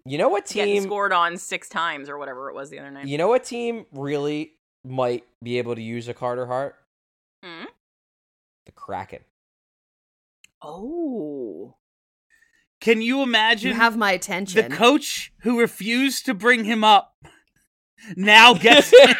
[0.04, 2.90] you know what getting team scored on six times or whatever it was the other
[2.90, 3.06] night.
[3.06, 4.52] you know what team really
[4.84, 6.74] might be able to use a Carter Hart?
[7.44, 7.64] Hmm?
[8.66, 9.20] The Kraken.
[10.60, 11.76] Oh.
[12.80, 14.68] Can you imagine You have my attention.
[14.70, 17.14] the coach who refused to bring him up
[18.16, 19.14] now gets him?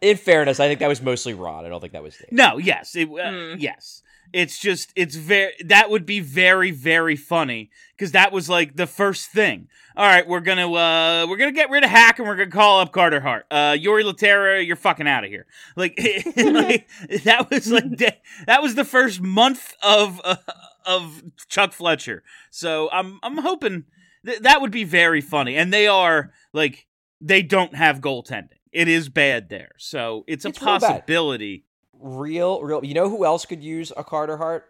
[0.00, 1.64] In fairness, I think that was mostly Ron.
[1.64, 2.28] I don't think that was Dave.
[2.32, 3.56] No, yes, it, uh, Mm.
[3.60, 4.02] yes.
[4.32, 8.86] It's just it's very that would be very very funny because that was like the
[8.86, 9.68] first thing.
[9.96, 12.80] All right, we're gonna uh we're gonna get rid of Hack and we're gonna call
[12.80, 13.46] up Carter Hart.
[13.50, 15.46] Uh, Jori Lehtera, you're fucking out of here.
[15.76, 15.98] Like,
[16.36, 16.88] like
[17.24, 20.36] that was like da- that was the first month of uh,
[20.84, 22.22] of Chuck Fletcher.
[22.50, 23.84] So I'm I'm hoping
[24.24, 25.56] th- that would be very funny.
[25.56, 26.86] And they are like
[27.20, 28.50] they don't have goaltending.
[28.72, 30.80] It is bad there, so it's a It's bad.
[30.82, 31.64] possibility.
[32.00, 34.64] Real real you know who else could use a carter hart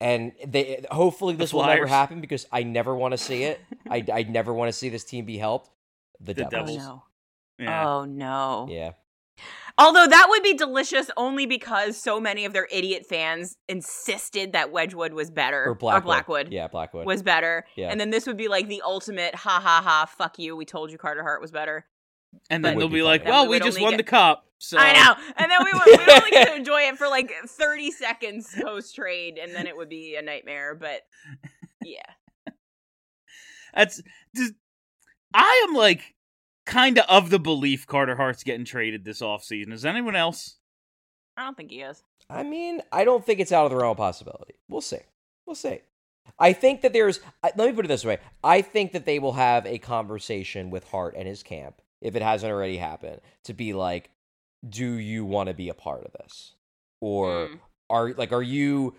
[0.00, 3.60] and they hopefully The this will never happen because i never want to see it
[3.90, 5.70] i i never want to see this team be helped
[6.20, 7.02] the, The devils, Oh no.
[7.58, 7.88] Yeah.
[7.88, 8.66] Oh no.
[8.70, 8.90] yeah
[9.78, 14.70] Although that would be delicious only because so many of their idiot fans insisted that
[14.70, 16.04] Wedgewood was better Or Blackwood.
[16.04, 17.06] Blackwood Yeah, Blackwood.
[17.06, 17.64] was better.
[17.74, 17.88] Yeah.
[17.88, 20.54] And then this would be like the ultimate ha ha ha fuck you.
[20.56, 21.86] We told you Carter Hart was better.
[22.50, 24.46] And then they'll be be like, well, we we just won get- the cup.
[24.58, 25.14] So I know.
[25.36, 28.94] And then we would we'd only get to enjoy it for like 30 seconds post
[28.94, 30.76] trade and then it would be a nightmare.
[30.76, 31.02] But
[31.82, 32.02] yeah.
[33.74, 34.00] That's
[34.36, 34.52] just,
[35.34, 36.14] I am like
[36.64, 39.72] kind of of the belief Carter Hart's getting traded this offseason.
[39.72, 40.58] Is anyone else?
[41.36, 42.02] I don't think he is.
[42.30, 44.54] I mean, I don't think it's out of the realm of possibility.
[44.68, 45.00] We'll see.
[45.46, 45.80] We'll see.
[46.38, 47.18] I think that there's.
[47.42, 48.18] Let me put it this way.
[48.44, 52.22] I think that they will have a conversation with Hart and his camp, if it
[52.22, 54.10] hasn't already happened, to be like,
[54.68, 56.54] "Do you want to be a part of this,
[57.00, 57.60] or Mm.
[57.90, 58.94] are like, are you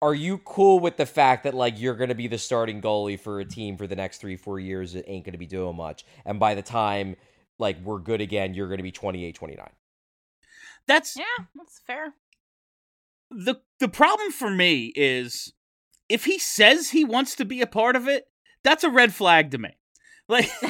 [0.00, 3.18] are you cool with the fact that like you're going to be the starting goalie
[3.18, 5.76] for a team for the next three four years that ain't going to be doing
[5.76, 7.16] much, and by the time
[7.58, 9.68] like we're good again, you're going to be 28, 29.
[10.86, 11.24] That's Yeah,
[11.54, 12.14] that's fair.
[13.30, 15.52] the the problem for me is
[16.08, 18.28] if he says he wants to be a part of it,
[18.64, 19.76] that's a red flag to me.
[20.28, 20.50] Like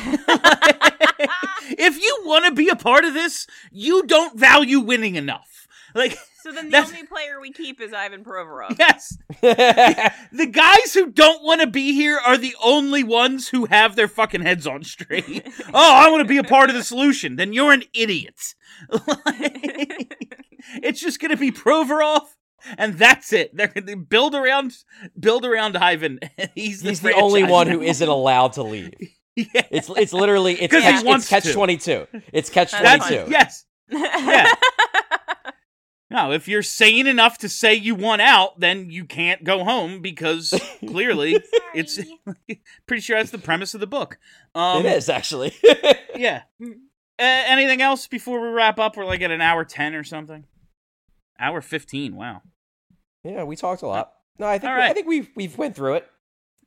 [1.70, 5.66] if you want to be a part of this, you don't value winning enough.
[5.94, 8.78] Like So then the That's- only player we keep is Ivan Provorov.
[8.78, 13.97] yes, the guys who don't want to be here are the only ones who have
[13.97, 15.47] their fucking heads on straight.
[15.74, 17.36] oh, I want to be a part of the solution.
[17.36, 18.55] Then you're an idiot.
[18.90, 20.14] Like,
[20.82, 22.22] it's just going to be Provorov,
[22.76, 23.56] and that's it.
[23.56, 24.76] They're going to build around,
[25.18, 26.20] build around Ivan.
[26.55, 27.86] He's the, He's the only one who now.
[27.86, 28.93] isn't allowed to leave.
[29.55, 29.62] Yeah.
[29.70, 31.52] It's it's literally it's 'Cause he catch, wants it's catch to.
[31.52, 32.06] twenty two.
[32.32, 34.05] It's catch That's twenty That's yes.
[34.27, 34.52] Yeah.
[36.10, 40.01] No, if you're sane enough to say you want out, then you can't go home
[40.01, 41.43] because clearly
[41.74, 41.98] it's
[42.86, 44.16] pretty sure that's the premise of the book.
[44.55, 45.52] Um, it is actually.
[46.16, 46.43] Yeah.
[46.62, 46.66] Uh,
[47.19, 48.97] anything else before we wrap up?
[48.97, 50.47] We're like at an hour 10 or something.
[51.39, 52.16] Hour 15.
[52.16, 52.40] Wow.
[53.23, 54.12] yeah, we talked a lot.
[54.39, 56.09] No, I think All we- I think we've we've went through it.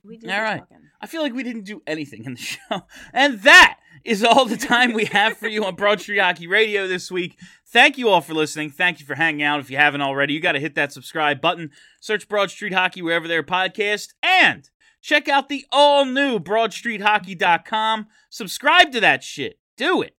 [0.03, 0.60] We did All right.
[0.60, 0.78] talking.
[0.99, 2.84] I feel like we didn't do anything in the show.
[3.14, 6.88] And that is all the time we have for you on Broad Street Hockey Radio
[6.88, 7.38] this week.
[7.68, 8.72] Thank you all for listening.
[8.72, 9.60] Thank you for hanging out.
[9.60, 11.72] If you haven't already, you got to hit that subscribe button.
[11.99, 14.10] Search Broad Street Hockey wherever there are podcasts.
[14.23, 14.69] And
[15.02, 18.07] check out the all new BroadStreetHockey.com.
[18.30, 19.60] Subscribe to that shit.
[19.78, 20.15] Do it.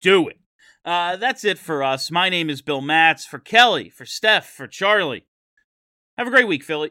[0.00, 0.38] Do it.
[0.84, 2.10] Uh, that's it for us.
[2.10, 3.24] My name is Bill Matz.
[3.24, 5.26] For Kelly, for Steph, for Charlie.
[6.18, 6.90] Have a great week, Philly.